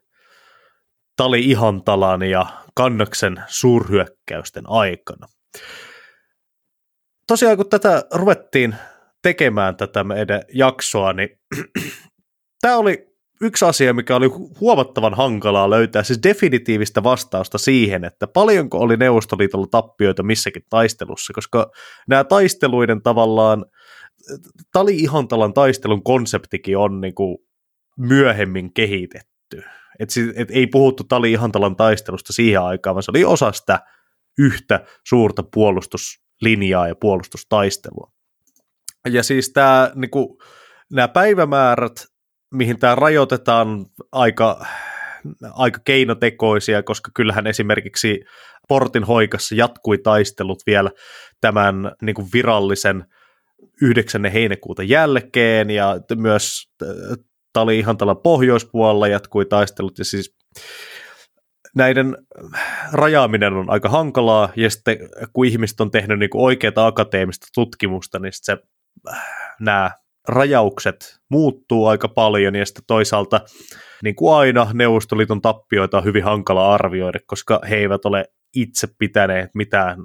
[1.21, 2.45] Tali Ihantalan ja
[2.75, 5.27] Kannaksen suurhyökkäysten aikana.
[7.27, 8.75] Tosiaan kun tätä ruvettiin
[9.21, 11.29] tekemään tätä meidän jaksoa, niin
[12.61, 13.07] tämä oli
[13.41, 14.27] yksi asia, mikä oli
[14.59, 21.71] huomattavan hankalaa löytää, siis definitiivistä vastausta siihen, että paljonko oli Neuvostoliitolla tappioita missäkin taistelussa, koska
[22.07, 23.65] nämä taisteluiden tavallaan
[24.73, 27.37] Tali-Ihantalan taistelun konseptikin on niin kuin
[27.97, 29.63] myöhemmin kehitetty.
[30.01, 33.79] Et, et ei puhuttu Tali-Ihantalan taistelusta siihen aikaan, vaan se oli osa sitä
[34.37, 38.11] yhtä suurta puolustuslinjaa ja puolustustaistelua.
[39.09, 40.37] Ja siis tämä, niin kuin,
[40.91, 42.05] nämä päivämäärät,
[42.53, 44.65] mihin tämä rajoitetaan aika,
[45.53, 48.19] aika keinotekoisia, koska kyllähän esimerkiksi
[48.67, 50.91] Portin hoikassa jatkui taistelut vielä
[51.41, 53.05] tämän niin kuin virallisen
[53.81, 54.25] 9.
[54.25, 56.71] heinäkuuta jälkeen, ja myös
[57.53, 60.35] tämä oli ihan tällä pohjoispuolella jatkui taistelut, ja siis
[61.75, 62.17] näiden
[62.91, 64.97] rajaaminen on aika hankalaa, ja sitten
[65.33, 68.57] kun ihmiset on tehnyt niin kuin oikeaa akateemista tutkimusta, niin se,
[69.59, 69.91] nämä
[70.27, 73.41] rajaukset muuttuu aika paljon, ja sitten toisaalta
[74.03, 78.25] niin kuin aina Neuvostoliiton tappioita on hyvin hankala arvioida, koska he eivät ole
[78.55, 79.97] itse pitäneet mitään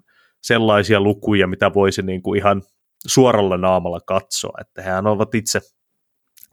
[0.42, 2.62] sellaisia lukuja, mitä voisi niin kuin ihan
[3.06, 5.60] suoralla naamalla katsoa, että hehän ovat itse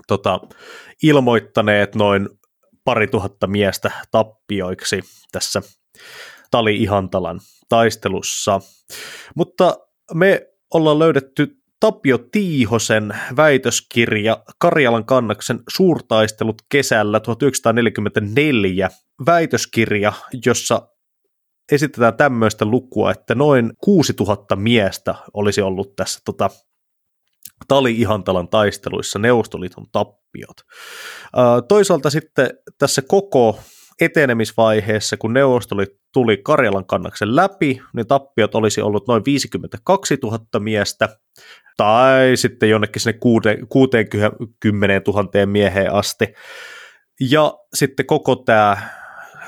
[0.07, 0.39] tota,
[1.03, 2.29] ilmoittaneet noin
[2.83, 4.99] pari tuhatta miestä tappioiksi
[5.31, 5.61] tässä
[6.51, 7.39] Tali-Ihantalan
[7.69, 8.61] taistelussa.
[9.35, 9.77] Mutta
[10.13, 18.89] me ollaan löydetty Tapio Tiihosen väitöskirja Karjalan kannaksen suurtaistelut kesällä 1944
[19.25, 20.13] väitöskirja,
[20.45, 20.87] jossa
[21.71, 26.49] esitetään tämmöistä lukua, että noin 6000 miestä olisi ollut tässä tota,
[27.67, 30.57] Tali-Ihantalan taisteluissa Neuvostoliiton tappiot.
[31.67, 33.59] Toisaalta sitten tässä koko
[34.01, 41.09] etenemisvaiheessa, kun Neuvostoliitto tuli Karjalan kannaksen läpi, niin tappiot olisi ollut noin 52 000 miestä,
[41.77, 43.19] tai sitten jonnekin sinne
[43.69, 46.27] 60 000 mieheen asti.
[47.29, 48.77] Ja sitten koko tämä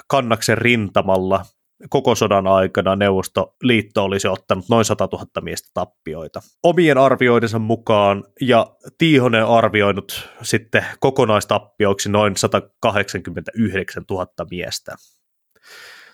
[0.08, 1.46] kannaksen rintamalla
[1.90, 6.42] koko sodan aikana Neuvostoliitto olisi ottanut noin 100 000 miestä tappioita.
[6.64, 8.68] Omien arvioidensa mukaan, ja
[8.98, 14.96] Tiihonen arvioinut sitten kokonaistappioiksi noin 189 000 miestä.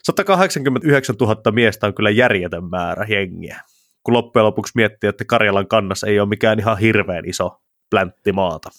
[0.04, 3.62] 189 000 miestä on kyllä järjetön määrä jengiä,
[4.04, 8.70] kun loppujen lopuksi miettii, että Karjalan kannassa ei ole mikään ihan hirveän iso pläntti maata.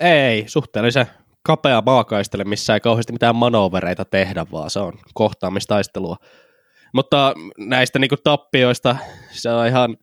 [0.00, 1.06] Ei, suhteellisen
[1.46, 6.16] kapea maakaistele, missä ei kauheasti mitään manovereita tehdä, vaan se on kohtaamistaistelua.
[6.94, 8.96] Mutta näistä niin tappioista
[9.30, 9.96] se on ihan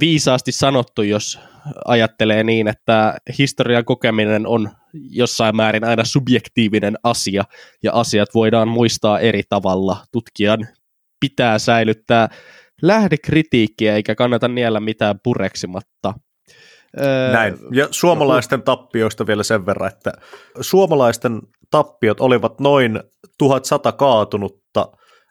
[0.00, 1.38] viisaasti sanottu, jos
[1.84, 4.70] ajattelee niin, että historian kokeminen on
[5.10, 7.44] jossain määrin aina subjektiivinen asia,
[7.82, 9.96] ja asiat voidaan muistaa eri tavalla.
[10.12, 10.68] Tutkijan
[11.20, 12.28] pitää säilyttää
[12.82, 16.14] lähdekritiikkiä, eikä kannata niellä mitään pureksimatta.
[17.32, 17.58] Näin.
[17.72, 20.12] Ja suomalaisten tappioista vielä sen verran, että
[20.60, 21.40] suomalaisten
[21.70, 23.00] tappiot olivat noin
[23.38, 24.88] 1100 kaatunutta,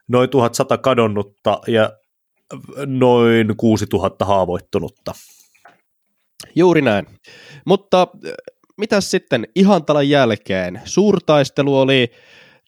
[0.08, 1.92] noin 1100 kadonnutta ja
[2.86, 5.14] noin 6000 haavoittunutta.
[6.56, 7.08] Juuri näin.
[7.66, 8.08] Mutta
[8.78, 10.82] mitä sitten Ihantalan jälkeen?
[10.86, 12.12] Suurtaistelu oli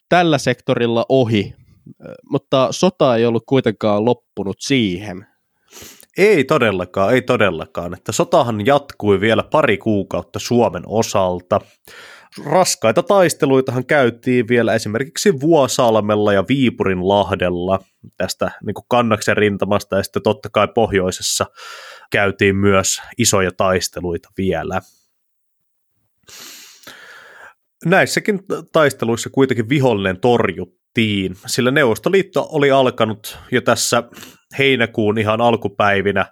[0.10, 1.54] tällä sektorilla ohi,
[2.30, 5.33] mutta sota ei ollut kuitenkaan loppunut siihen.
[6.18, 7.94] Ei todellakaan, ei todellakaan.
[7.94, 11.62] Että sotahan jatkui vielä pari kuukautta Suomen osalta.
[12.46, 17.80] Raskaita taisteluitahan käytiin vielä esimerkiksi Vuosalmella ja Viipurin lahdella
[18.18, 21.46] tästä niin kuin kannaksen rintamasta ja sitten totta kai pohjoisessa
[22.12, 24.82] käytiin myös isoja taisteluita vielä.
[27.86, 28.40] Näissäkin
[28.72, 30.83] taisteluissa kuitenkin vihollinen torjuttiin,
[31.46, 34.04] sillä Neuvostoliitto oli alkanut jo tässä
[34.58, 36.26] heinäkuun ihan alkupäivinä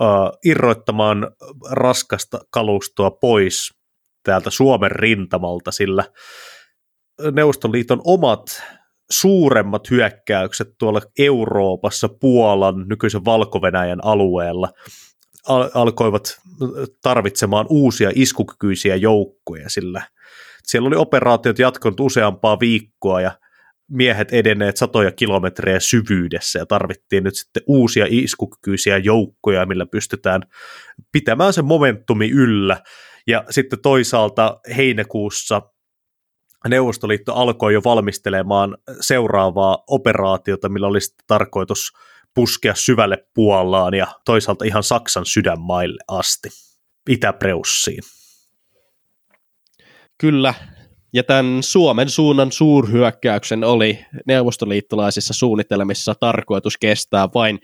[0.00, 1.30] uh, irroittamaan
[1.70, 3.74] raskasta kalustoa pois
[4.22, 6.04] täältä Suomen rintamalta, sillä
[7.32, 8.62] Neuvostoliiton omat
[9.10, 13.60] suuremmat hyökkäykset tuolla Euroopassa, Puolan, nykyisen valko
[14.02, 14.68] alueella
[15.48, 16.38] al- alkoivat
[17.02, 20.02] tarvitsemaan uusia iskukykyisiä joukkoja, sillä
[20.66, 23.32] siellä oli operaatiot jatkunut useampaa viikkoa ja
[23.90, 30.42] miehet edenneet satoja kilometrejä syvyydessä ja tarvittiin nyt sitten uusia iskukykyisiä joukkoja, millä pystytään
[31.12, 32.82] pitämään se momentumi yllä.
[33.26, 35.62] Ja sitten toisaalta heinäkuussa
[36.68, 41.92] Neuvostoliitto alkoi jo valmistelemaan seuraavaa operaatiota, millä olisi tarkoitus
[42.34, 46.48] puskea syvälle Puolaan ja toisaalta ihan Saksan sydänmaille asti,
[47.08, 48.02] Itä-Preussiin.
[50.18, 50.54] Kyllä,
[51.14, 57.58] ja tämän Suomen suunnan suurhyökkäyksen oli neuvostoliittolaisissa suunnitelmissa tarkoitus kestää vain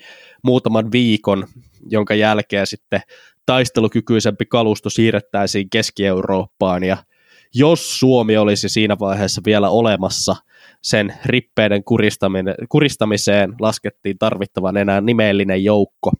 [0.45, 1.47] muutaman viikon,
[1.91, 3.01] jonka jälkeen sitten
[3.47, 6.97] taistelukykyisempi kalusto siirrettäisiin Keski-Eurooppaan ja
[7.55, 10.37] jos Suomi olisi siinä vaiheessa vielä olemassa,
[10.83, 11.83] sen rippeiden
[12.69, 16.13] kuristamiseen laskettiin tarvittavan enää nimellinen joukko.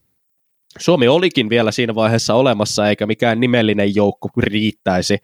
[0.79, 5.17] Suomi olikin vielä siinä vaiheessa olemassa, eikä mikään nimellinen joukko riittäisi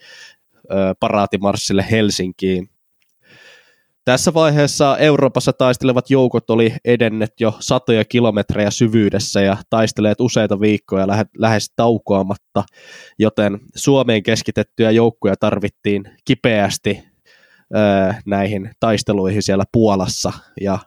[1.01, 2.69] paraatimarssille Helsinkiin.
[4.05, 11.07] Tässä vaiheessa Euroopassa taistelevat joukot oli edennet jo satoja kilometrejä syvyydessä ja taisteleet useita viikkoja
[11.39, 12.64] lähes taukoamatta,
[13.19, 17.05] joten Suomeen keskitettyjä joukkoja tarvittiin kipeästi
[18.27, 20.79] näihin taisteluihin siellä Puolassa ja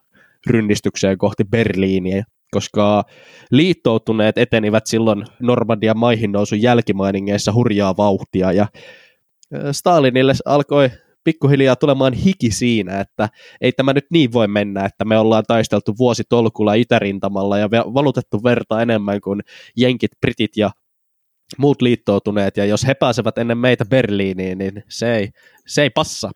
[0.48, 3.04] rynnistykseen kohti Berliiniä, koska
[3.52, 8.68] liittoutuneet etenivät silloin Normandian maihin nousun jälkimainingeissa hurjaa vauhtia ja
[9.72, 10.90] Stalinille alkoi
[11.24, 13.30] pikkuhiljaa tulemaan hiki siinä, että
[13.62, 18.82] ei tämä nyt niin voi mennä, että me ollaan taisteltu vuositolkulla itärintamalla ja valutettu verta
[18.82, 19.42] enemmän kuin
[19.78, 20.72] jenkit, britit ja
[21.58, 25.30] muut liittoutuneet, ja jos he pääsevät ennen meitä Berliiniin, niin se ei,
[25.68, 26.32] se ei passa.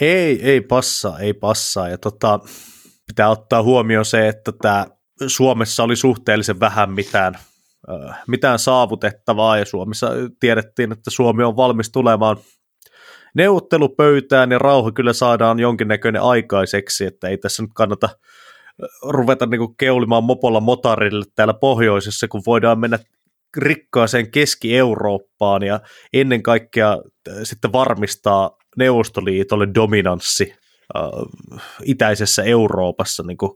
[0.00, 2.40] Ei, ei passaa, ei passaa, ja tota,
[3.06, 4.86] pitää ottaa huomioon se, että tämä
[5.26, 7.34] Suomessa oli suhteellisen vähän mitään,
[8.26, 10.10] mitään saavutettavaa, ja Suomessa
[10.40, 12.36] tiedettiin, että Suomi on valmis tulemaan
[13.34, 18.08] neuvottelupöytään ja rauha kyllä saadaan jonkinnäköinen aikaiseksi, että ei tässä nyt kannata
[19.02, 22.98] ruveta niin keulimaan mopolla motarille täällä pohjoisessa, kun voidaan mennä
[23.56, 25.80] rikkaaseen Keski-Eurooppaan ja
[26.12, 26.98] ennen kaikkea
[27.42, 30.54] sitten varmistaa Neuvostoliitolle dominanssi
[30.96, 31.02] äh,
[31.84, 33.52] itäisessä Euroopassa niin kuin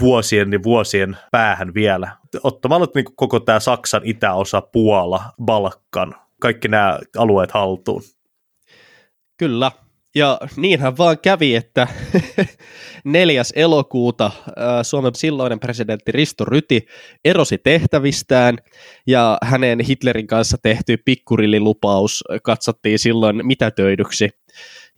[0.00, 2.16] vuosien ja vuosien päähän vielä.
[2.42, 8.02] Ottamalla niin koko tämä Saksan itäosa, Puola, Balkan, kaikki nämä alueet haltuun.
[9.36, 9.72] Kyllä,
[10.16, 11.86] ja niinhän vaan kävi, että
[13.04, 13.42] 4.
[13.54, 14.30] elokuuta
[14.82, 16.86] Suomen silloinen presidentti Risto Ryti
[17.24, 18.58] erosi tehtävistään
[19.06, 24.30] ja hänen Hitlerin kanssa tehty pikkurillilupaus katsottiin silloin mitätöidyksi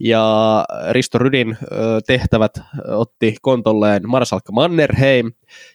[0.00, 1.58] ja Risto Rydin
[2.06, 2.52] tehtävät
[2.88, 5.32] otti kontolleen Marsalkka Mannerheim,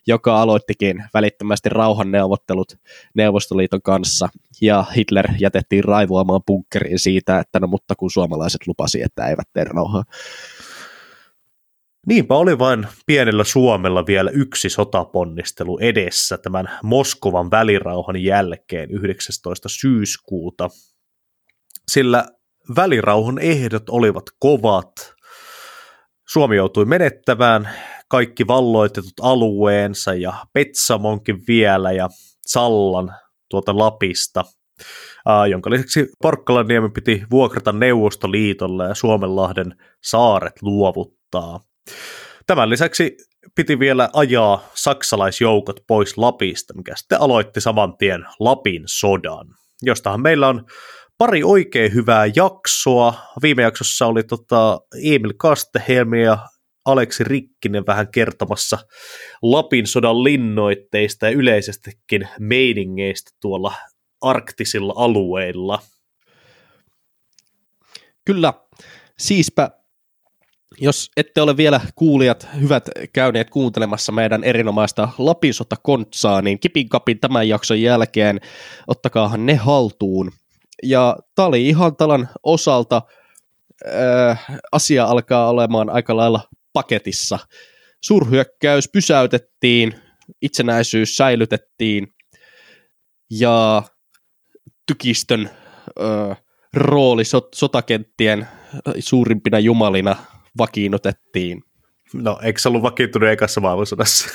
[0.08, 2.78] joka aloittikin välittömästi rauhanneuvottelut
[3.14, 4.30] Neuvostoliiton kanssa,
[4.62, 9.64] ja Hitler jätettiin raivoamaan bunkkeriin siitä, että no mutta kun suomalaiset lupasi, että eivät tee
[9.64, 10.04] rauhaa.
[12.08, 19.70] Niinpä oli vain pienellä Suomella vielä yksi sotaponnistelu edessä tämän Moskovan välirauhan jälkeen 19.
[19.70, 20.70] syyskuuta,
[21.92, 22.26] sillä
[22.76, 25.14] välirauhan ehdot olivat kovat.
[26.30, 27.70] Suomi joutui menettämään
[28.08, 32.10] kaikki valloitetut alueensa ja Petsamonkin vielä ja
[32.46, 33.16] Sallan
[33.50, 34.44] tuota Lapista,
[35.50, 41.60] jonka lisäksi Porkkalanniemi piti vuokrata Neuvostoliitolle ja Suomenlahden saaret luovuttaa.
[42.48, 43.18] Tämän lisäksi
[43.56, 49.48] piti vielä ajaa saksalaisjoukot pois Lapista, mikä sitten aloitti saman tien Lapin sodan,
[49.82, 50.66] jostahan meillä on
[51.18, 53.14] pari oikein hyvää jaksoa.
[53.42, 56.38] Viime jaksossa oli tota Emil Kastehelmi ja
[56.86, 58.78] Aleksi Rikkinen vähän kertomassa
[59.42, 63.74] Lapin sodan linnoitteista ja yleisestikin meiningeistä tuolla
[64.22, 65.80] arktisilla alueilla.
[68.26, 68.54] Kyllä,
[69.20, 69.70] siispä
[70.78, 77.20] jos ette ole vielä kuulijat hyvät käyneet kuuntelemassa meidän erinomaista Lapisota kontsaa, niin kipin kapin
[77.20, 78.42] tämän jakson jälkeen
[78.88, 80.32] ottakaahan ne haltuun–
[80.84, 83.02] ja Tali Ihantalan osalta
[83.88, 86.42] äh, asia alkaa olemaan aika lailla
[86.74, 87.40] paketissa.
[88.02, 89.96] Suurhyökkäys pysäytettiin,
[90.42, 92.08] itsenäisyys säilytettiin
[93.32, 93.84] ja
[94.88, 95.50] tykistön
[96.02, 98.48] äh, rooli sot- sotakenttien
[99.00, 100.16] suurimpina jumalina
[100.58, 101.64] vakiinnutettiin.
[102.14, 104.30] No, eikö se ollut vakiintunut ekassa maailmansodassa?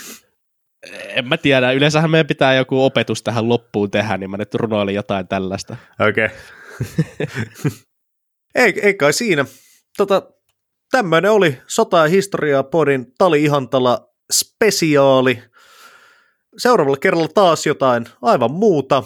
[0.92, 4.94] En mä tiedä, yleensähän meidän pitää joku opetus tähän loppuun tehdä, niin mä nyt runoilin
[4.94, 5.76] jotain tällaista.
[6.08, 6.26] Okei.
[6.26, 6.36] Okay.
[8.54, 9.44] ei, ei kai siinä.
[9.96, 10.22] Tota,
[10.90, 15.42] tämmöinen oli Sota- ja historiaa podin Tali Ihantala spesiaali.
[16.58, 19.02] Seuraavalla kerralla taas jotain aivan muuta.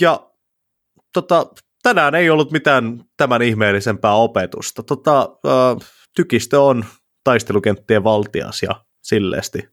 [0.00, 0.30] Ja
[1.12, 1.46] tota,
[1.82, 4.82] tänään ei ollut mitään tämän ihmeellisempää opetusta.
[4.82, 6.84] Tota, äh, tykistö on
[7.24, 9.68] taistelukenttien valtias ja silleesti.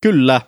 [0.00, 0.40] Kyllä.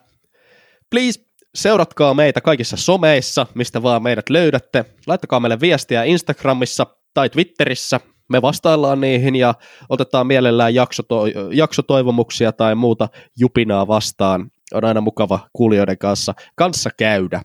[0.91, 1.21] Please
[1.55, 4.85] seuratkaa meitä kaikissa someissa, mistä vaan meidät löydätte.
[5.07, 8.01] Laittakaa meille viestiä Instagramissa tai Twitterissä.
[8.29, 9.55] Me vastaillaan niihin ja
[9.89, 14.51] otetaan mielellään jaksoto- jaksotoivomuksia tai muuta jupinaa vastaan.
[14.75, 17.43] On aina mukava kuulijoiden kanssa, kanssa käydä.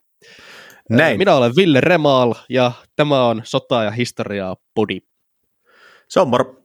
[0.89, 1.17] Näin.
[1.17, 4.99] Minä olen Ville Remaal ja tämä on Sota ja historiaa podi.
[6.09, 6.55] Se on moro.